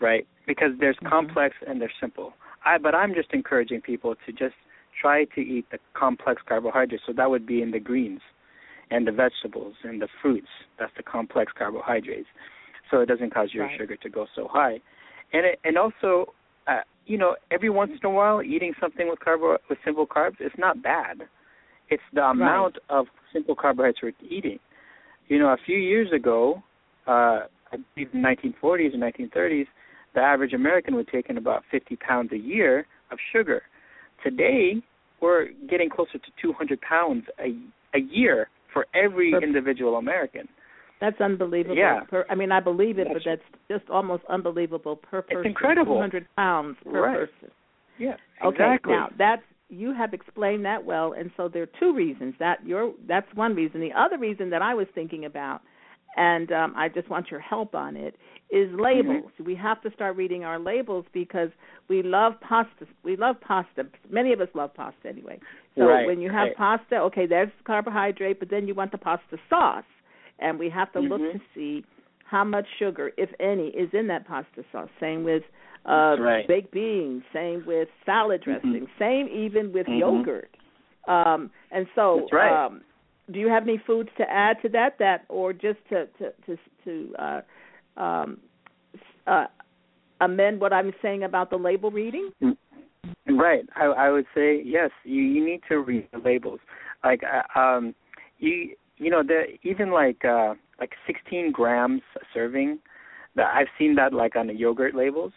right? 0.00 0.26
Because 0.46 0.72
there's 0.78 0.96
Mhm. 0.98 1.10
complex 1.10 1.56
and 1.66 1.80
there's 1.80 1.94
simple. 2.00 2.34
I 2.64 2.78
but 2.78 2.94
I'm 2.94 3.14
just 3.14 3.32
encouraging 3.32 3.80
people 3.80 4.14
to 4.26 4.32
just 4.32 4.54
try 5.00 5.24
to 5.24 5.40
eat 5.40 5.66
the 5.70 5.78
complex 5.94 6.42
carbohydrates. 6.46 7.04
So 7.06 7.12
that 7.12 7.30
would 7.30 7.46
be 7.46 7.62
in 7.62 7.70
the 7.70 7.80
greens, 7.80 8.20
and 8.90 9.06
the 9.06 9.12
vegetables 9.12 9.74
and 9.84 10.00
the 10.02 10.08
fruits. 10.20 10.48
That's 10.78 10.92
the 10.96 11.02
complex 11.02 11.52
carbohydrates. 11.56 12.28
So 12.90 13.00
it 13.00 13.06
doesn't 13.06 13.32
cause 13.34 13.52
your 13.52 13.66
Right. 13.66 13.78
sugar 13.78 13.96
to 13.96 14.08
go 14.08 14.26
so 14.34 14.48
high, 14.48 14.80
and 15.32 15.46
it, 15.46 15.60
and 15.64 15.76
also. 15.78 16.32
Uh, 16.66 16.82
you 17.06 17.16
know, 17.16 17.34
every 17.50 17.70
once 17.70 17.92
in 17.98 18.06
a 18.06 18.10
while, 18.12 18.42
eating 18.42 18.74
something 18.78 19.08
with 19.08 19.18
carbo 19.20 19.56
with 19.70 19.78
simple 19.82 20.06
carbs 20.06 20.38
is 20.38 20.52
not 20.58 20.82
bad. 20.82 21.22
It's 21.88 22.02
the 22.12 22.22
amount 22.24 22.76
of 22.90 23.06
simple 23.32 23.54
carbohydrates 23.54 24.02
we're 24.02 24.12
eating. 24.28 24.58
You 25.28 25.38
know, 25.38 25.48
a 25.48 25.56
few 25.64 25.78
years 25.78 26.12
ago, 26.12 26.62
uh, 27.06 27.46
I 27.72 27.76
believe 27.94 28.10
in 28.12 28.20
1940s 28.22 28.92
and 28.92 29.02
1930s, 29.02 29.66
the 30.14 30.20
average 30.20 30.52
American 30.52 30.94
would 30.96 31.08
take 31.08 31.28
in 31.30 31.36
about 31.38 31.62
50 31.70 31.96
pounds 31.96 32.32
a 32.32 32.36
year 32.38 32.86
of 33.10 33.18
sugar. 33.32 33.62
Today, 34.24 34.82
we're 35.20 35.48
getting 35.68 35.88
closer 35.90 36.18
to 36.18 36.30
200 36.40 36.80
pounds 36.80 37.24
a 37.40 37.56
a 37.96 38.00
year 38.00 38.48
for 38.72 38.86
every 38.94 39.30
Per- 39.32 39.40
individual 39.42 39.96
American. 39.96 40.46
That's 41.00 41.18
unbelievable. 41.20 41.76
Yeah. 41.76 42.00
Per, 42.00 42.26
I 42.28 42.34
mean, 42.34 42.52
I 42.52 42.60
believe 42.60 42.98
it, 42.98 43.06
but 43.10 43.22
That's- 43.24 43.38
that's 43.70 43.80
just 43.80 43.90
almost 43.90 44.24
unbelievable 44.28 44.96
per 44.96 45.22
person. 45.22 45.38
It's 45.38 45.46
incredible. 45.46 45.94
200 45.94 46.26
pounds 46.36 46.76
per 46.84 47.00
Right. 47.02 47.16
person. 47.20 47.50
Yeah, 47.98 48.16
Okay, 48.44 48.56
exactly. 48.64 48.92
now 48.92 49.08
that's 49.16 49.42
you 49.70 49.92
have 49.92 50.14
explained 50.14 50.64
that 50.64 50.84
well, 50.84 51.12
and 51.12 51.30
so 51.36 51.48
there 51.48 51.62
are 51.62 51.66
two 51.80 51.92
reasons. 51.94 52.34
That 52.38 52.64
your 52.66 52.92
that's 53.06 53.32
one 53.34 53.54
reason. 53.54 53.80
The 53.80 53.92
other 53.92 54.18
reason 54.18 54.50
that 54.50 54.62
I 54.62 54.74
was 54.74 54.86
thinking 54.94 55.24
about, 55.24 55.62
and 56.16 56.50
um, 56.52 56.74
I 56.76 56.88
just 56.88 57.08
want 57.08 57.30
your 57.30 57.40
help 57.40 57.74
on 57.74 57.96
it, 57.96 58.14
is 58.50 58.68
labels. 58.78 59.30
We 59.44 59.54
have 59.56 59.80
to 59.82 59.90
start 59.92 60.16
reading 60.16 60.44
our 60.44 60.58
labels 60.58 61.04
because 61.12 61.50
we 61.88 62.02
love 62.02 62.32
pasta. 62.40 62.86
We 63.02 63.16
love 63.16 63.36
pasta. 63.40 63.86
Many 64.10 64.32
of 64.32 64.40
us 64.40 64.48
love 64.54 64.72
pasta 64.74 65.08
anyway. 65.08 65.38
So 65.76 65.84
Right, 65.84 66.06
when 66.06 66.20
you 66.20 66.30
have 66.30 66.48
right. 66.48 66.56
pasta, 66.56 66.96
okay, 66.96 67.26
there's 67.26 67.50
carbohydrate, 67.64 68.38
but 68.38 68.48
then 68.50 68.66
you 68.66 68.74
want 68.74 68.90
the 68.92 68.98
pasta 68.98 69.36
sauce, 69.50 69.84
and 70.38 70.58
we 70.58 70.70
have 70.70 70.90
to 70.92 71.00
look 71.00 71.20
Mhm. 71.20 71.32
to 71.32 71.40
see 71.54 71.84
how 72.24 72.44
much 72.44 72.66
sugar, 72.78 73.12
if 73.16 73.30
any, 73.40 73.68
is 73.68 73.92
in 73.92 74.06
that 74.08 74.26
pasta 74.26 74.64
sauce. 74.72 74.90
Same 75.00 75.24
with 75.24 75.44
uh 75.86 76.16
right. 76.18 76.46
baked 76.48 76.72
beans, 76.72 77.22
same 77.32 77.64
with 77.64 77.88
salad 78.04 78.42
dressing, 78.42 78.86
Mhm. 78.86 78.98
same 78.98 79.28
even 79.28 79.72
with 79.72 79.86
Mhm. 79.86 79.98
yogurt. 79.98 80.54
Um 81.06 81.50
and 81.70 81.86
so 81.94 82.28
um 82.32 82.82
do 83.30 83.38
you 83.38 83.48
have 83.48 83.62
any 83.62 83.78
foods 83.78 84.10
to 84.16 84.28
add 84.30 84.60
to 84.62 84.68
that 84.70 84.98
that 84.98 85.24
or 85.28 85.52
just 85.52 85.78
to 85.90 86.06
to 86.18 86.32
to, 86.46 86.58
to 86.84 87.14
uh 87.18 87.40
um 87.98 88.38
uh 89.26 89.46
amend 90.20 90.60
what 90.60 90.72
I'm 90.72 90.92
saying 91.02 91.24
about 91.24 91.50
the 91.50 91.56
label 91.56 91.90
reading? 91.90 92.30
Right. 93.28 93.64
I 93.76 93.84
I 93.84 94.10
would 94.10 94.26
say 94.34 94.62
yes. 94.64 94.90
You 95.04 95.22
you 95.22 95.44
need 95.44 95.60
to 95.68 95.78
read 95.78 96.08
the 96.12 96.18
labels. 96.18 96.60
Like 97.04 97.22
uh, 97.22 97.58
um, 97.58 97.94
you 98.38 98.74
you 98.96 99.10
know 99.10 99.22
the 99.22 99.44
even 99.62 99.90
like 99.90 100.24
uh 100.24 100.54
like 100.80 100.92
16 101.06 101.52
grams 101.52 102.02
a 102.16 102.20
serving. 102.32 102.78
That 103.36 103.54
I've 103.54 103.68
seen 103.78 103.94
that 103.96 104.12
like 104.12 104.36
on 104.36 104.48
the 104.48 104.54
yogurt 104.54 104.94
labels. 104.94 105.32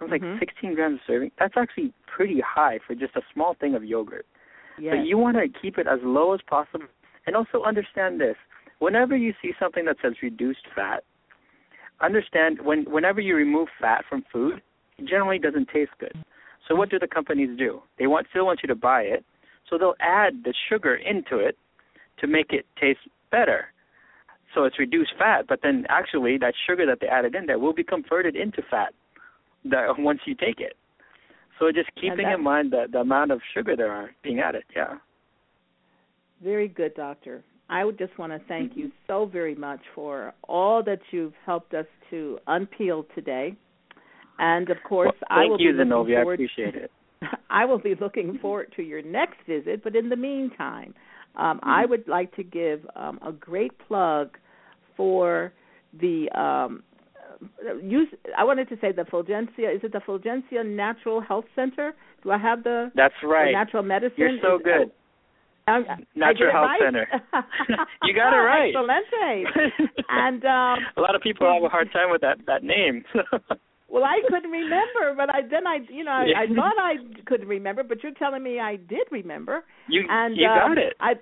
I 0.00 0.04
was 0.04 0.10
like 0.10 0.22
16 0.38 0.74
grams 0.74 1.00
a 1.00 1.02
serving. 1.06 1.30
That's 1.38 1.54
actually 1.56 1.92
pretty 2.06 2.40
high 2.40 2.78
for 2.86 2.94
just 2.94 3.16
a 3.16 3.22
small 3.34 3.54
thing 3.58 3.74
of 3.74 3.84
yogurt. 3.84 4.26
Yes. 4.78 4.94
But 4.96 5.06
you 5.06 5.18
want 5.18 5.36
to 5.36 5.46
keep 5.60 5.78
it 5.78 5.86
as 5.86 5.98
low 6.02 6.32
as 6.32 6.40
possible. 6.48 6.86
And 7.26 7.36
also 7.36 7.62
understand 7.66 8.20
this: 8.20 8.36
whenever 8.78 9.16
you 9.16 9.32
see 9.42 9.52
something 9.58 9.84
that 9.86 9.96
says 10.02 10.12
reduced 10.22 10.66
fat, 10.74 11.04
understand 12.00 12.60
when 12.62 12.84
whenever 12.84 13.20
you 13.20 13.34
remove 13.34 13.68
fat 13.80 14.04
from 14.08 14.24
food, 14.32 14.62
it 14.98 15.06
generally 15.06 15.38
doesn't 15.38 15.68
taste 15.68 15.92
good. 15.98 16.14
So 16.68 16.74
what 16.74 16.90
do 16.90 16.98
the 16.98 17.08
companies 17.08 17.56
do? 17.58 17.82
They 17.98 18.06
want 18.06 18.26
still 18.30 18.46
want 18.46 18.60
you 18.62 18.68
to 18.68 18.74
buy 18.74 19.02
it, 19.02 19.24
so 19.68 19.78
they'll 19.78 19.94
add 20.00 20.42
the 20.44 20.54
sugar 20.68 20.94
into 20.94 21.38
it 21.38 21.56
to 22.18 22.26
make 22.26 22.52
it 22.52 22.66
taste 22.80 23.00
better. 23.30 23.66
So 24.54 24.64
it's 24.64 24.78
reduced 24.78 25.12
fat, 25.18 25.46
but 25.48 25.60
then 25.62 25.86
actually 25.88 26.36
that 26.38 26.54
sugar 26.66 26.84
that 26.86 26.98
they 27.00 27.06
added 27.06 27.34
in 27.34 27.46
there 27.46 27.58
will 27.58 27.72
be 27.72 27.84
converted 27.84 28.36
into 28.36 28.62
fat 28.70 28.92
the, 29.64 29.94
once 29.98 30.20
you 30.26 30.34
take 30.34 30.60
it. 30.60 30.76
So 31.58 31.70
just 31.70 31.90
keeping 31.94 32.26
that- 32.26 32.34
in 32.34 32.42
mind 32.42 32.72
the 32.72 32.86
the 32.90 33.00
amount 33.00 33.30
of 33.30 33.40
sugar 33.54 33.76
there 33.76 33.92
are 33.92 34.10
being 34.22 34.40
added. 34.40 34.64
Yeah. 34.74 34.98
Very 36.42 36.68
good, 36.68 36.94
doctor. 36.94 37.44
I 37.70 37.84
would 37.84 37.96
just 37.98 38.18
want 38.18 38.32
to 38.32 38.40
thank 38.48 38.72
Mm-hmm. 38.72 38.80
you 38.80 38.90
so 39.06 39.24
very 39.26 39.54
much 39.54 39.80
for 39.94 40.34
all 40.46 40.82
that 40.84 40.98
you've 41.12 41.32
helped 41.46 41.72
us 41.72 41.86
to 42.10 42.38
unpeel 42.48 43.04
today. 43.14 43.54
And 44.38 44.68
of 44.70 44.78
course, 44.86 45.12
Well, 45.30 45.38
I 45.40 45.44
will 45.46 45.60
you, 45.60 45.72
be 45.72 45.78
looking 45.78 45.90
Zenobia. 45.90 46.18
I 46.18 46.22
appreciate 46.22 46.74
it. 46.74 46.90
I 47.50 47.64
will 47.66 47.78
be 47.78 47.94
looking 48.00 48.38
forward 48.42 48.72
to 48.76 48.82
your 48.82 49.02
next 49.02 49.36
visit, 49.46 49.82
but 49.84 49.94
in 49.94 50.08
the 50.08 50.16
meantime, 50.16 50.94
um, 51.36 51.58
Mm-hmm. 51.58 51.68
I 51.70 51.86
would 51.86 52.08
like 52.08 52.34
to 52.36 52.42
give 52.42 52.80
um, 52.96 53.18
a 53.24 53.30
great 53.32 53.72
plug 53.86 54.36
for 54.96 55.52
the 56.00 56.28
um, 56.38 56.82
uh, 57.68 57.76
use. 57.76 58.08
I 58.36 58.44
wanted 58.44 58.68
to 58.70 58.76
say 58.80 58.90
the 58.92 59.02
Fulgencia. 59.02 59.74
Is 59.74 59.82
it 59.84 59.92
the 59.92 60.00
Fulgencia 60.00 60.64
Natural 60.66 61.20
Health 61.20 61.44
Center? 61.54 61.92
Do 62.22 62.30
I 62.32 62.38
have 62.38 62.64
the, 62.64 62.90
That's 62.96 63.14
the 63.22 63.28
right. 63.28 63.52
natural 63.52 63.82
medicine? 63.82 64.14
You're 64.16 64.38
so 64.42 64.56
Is- 64.56 64.62
good. 64.64 64.90
I 65.66 65.78
did 65.78 66.06
Natural 66.14 66.52
Health 66.52 66.66
right? 66.66 66.80
Center. 66.82 67.06
You 68.04 68.14
got 68.14 68.32
it 68.32 68.42
right. 68.42 68.74
Excelente. 68.74 69.90
And 70.08 70.44
um, 70.44 70.78
a 70.96 71.00
lot 71.00 71.14
of 71.14 71.22
people 71.22 71.46
have 71.52 71.62
a 71.62 71.68
hard 71.68 71.90
time 71.92 72.10
with 72.10 72.20
that 72.22 72.38
that 72.46 72.64
name. 72.64 73.04
Well, 73.88 74.04
I 74.04 74.20
couldn't 74.28 74.50
remember, 74.50 75.14
but 75.16 75.30
I 75.30 75.42
then 75.42 75.66
I, 75.66 75.78
you 75.88 76.04
know, 76.04 76.12
I, 76.12 76.44
I 76.44 76.46
thought 76.54 76.74
I 76.78 76.94
couldn't 77.26 77.48
remember, 77.48 77.82
but 77.82 78.02
you're 78.02 78.14
telling 78.14 78.42
me 78.42 78.60
I 78.60 78.76
did 78.76 79.06
remember. 79.10 79.64
You 79.88 80.04
and, 80.08 80.36
you 80.36 80.46
uh, 80.46 80.68
got 80.68 80.78
it. 80.78 80.94
I 81.00 81.14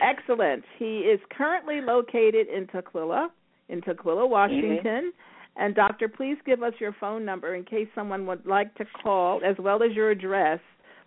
excellent. 0.00 0.64
He 0.78 1.00
is 1.00 1.20
currently 1.36 1.80
located 1.80 2.46
in 2.48 2.66
Tukwila, 2.66 3.28
in 3.68 3.80
Tukwila, 3.80 4.28
Washington. 4.28 4.82
Mm-hmm. 4.84 5.62
And 5.62 5.74
doctor, 5.74 6.08
please 6.08 6.36
give 6.46 6.62
us 6.62 6.72
your 6.78 6.96
phone 6.98 7.24
number 7.24 7.54
in 7.54 7.64
case 7.64 7.88
someone 7.94 8.24
would 8.26 8.46
like 8.46 8.74
to 8.76 8.86
call, 9.02 9.40
as 9.44 9.56
well 9.58 9.82
as 9.82 9.92
your 9.94 10.10
address 10.10 10.60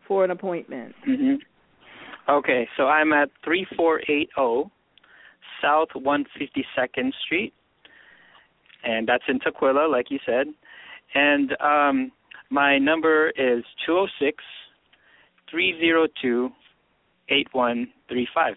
for 0.08 0.24
an 0.24 0.32
appointment. 0.32 0.94
hmm 1.04 1.36
Okay, 2.28 2.68
so 2.76 2.88
I'm 2.88 3.14
at 3.14 3.30
3480 3.44 4.72
South 5.62 5.90
152nd 5.96 7.12
Street, 7.24 7.54
and 8.84 9.08
that's 9.08 9.24
in 9.28 9.40
Tukwila, 9.40 9.90
like 9.90 10.10
you 10.10 10.20
said. 10.26 10.48
And 11.14 11.56
um, 11.62 12.12
my 12.50 12.78
number 12.80 13.30
is 13.30 13.64
206 13.86 14.44
302 15.52 16.50
8135. 17.30 18.56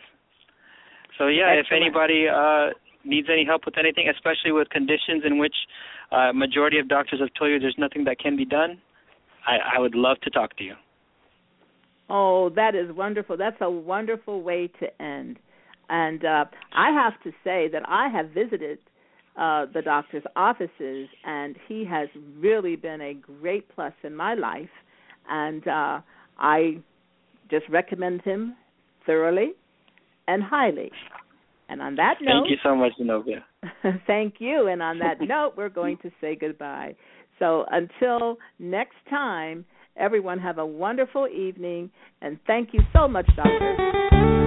So 1.18 1.26
yeah, 1.26 1.52
if 1.52 1.66
anybody 1.70 2.26
uh, 2.28 2.70
needs 3.04 3.28
any 3.30 3.44
help 3.44 3.66
with 3.66 3.76
anything, 3.78 4.08
especially 4.08 4.52
with 4.52 4.68
conditions 4.70 5.24
in 5.26 5.38
which 5.38 5.54
uh, 6.10 6.32
majority 6.32 6.78
of 6.78 6.88
doctors 6.88 7.20
have 7.20 7.30
told 7.38 7.50
you 7.50 7.58
there's 7.58 7.74
nothing 7.78 8.04
that 8.04 8.18
can 8.18 8.36
be 8.36 8.44
done, 8.44 8.80
I, 9.46 9.76
I 9.76 9.78
would 9.78 9.94
love 9.94 10.18
to 10.22 10.30
talk 10.30 10.56
to 10.56 10.64
you. 10.64 10.74
Oh, 12.08 12.50
that 12.50 12.74
is 12.74 12.94
wonderful. 12.94 13.36
That's 13.36 13.56
a 13.60 13.70
wonderful 13.70 14.42
way 14.42 14.70
to 14.80 15.02
end. 15.02 15.38
And 15.88 16.24
uh, 16.24 16.44
I 16.74 16.90
have 16.90 17.14
to 17.24 17.30
say 17.44 17.68
that 17.72 17.82
I 17.86 18.08
have 18.08 18.30
visited 18.30 18.78
uh, 19.36 19.66
the 19.72 19.82
doctor's 19.82 20.24
offices, 20.36 21.08
and 21.24 21.56
he 21.68 21.84
has 21.84 22.08
really 22.38 22.76
been 22.76 23.00
a 23.00 23.14
great 23.14 23.68
plus 23.74 23.92
in 24.02 24.14
my 24.14 24.34
life. 24.34 24.68
And 25.28 25.66
uh, 25.68 26.00
I 26.38 26.78
just 27.50 27.68
recommend 27.68 28.22
him 28.22 28.56
thoroughly 29.06 29.52
and 30.26 30.42
highly. 30.42 30.90
And 31.68 31.82
on 31.82 31.96
that 31.96 32.16
note, 32.20 32.42
Thank 32.42 32.50
you 32.50 32.56
so 32.62 32.74
much, 32.74 32.92
Zenobia. 32.98 33.44
thank 34.06 34.34
you. 34.38 34.68
And 34.68 34.82
on 34.82 34.98
that 35.00 35.20
note, 35.20 35.52
we're 35.56 35.68
going 35.68 35.98
to 35.98 36.10
say 36.20 36.34
goodbye. 36.34 36.94
So 37.38 37.64
until 37.70 38.38
next 38.58 38.96
time, 39.08 39.64
everyone 39.98 40.38
have 40.38 40.58
a 40.58 40.66
wonderful 40.66 41.26
evening, 41.28 41.90
and 42.20 42.38
thank 42.46 42.70
you 42.72 42.80
so 42.92 43.08
much, 43.08 43.26
Doctor. 43.36 44.37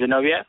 Zenobia. 0.00 0.46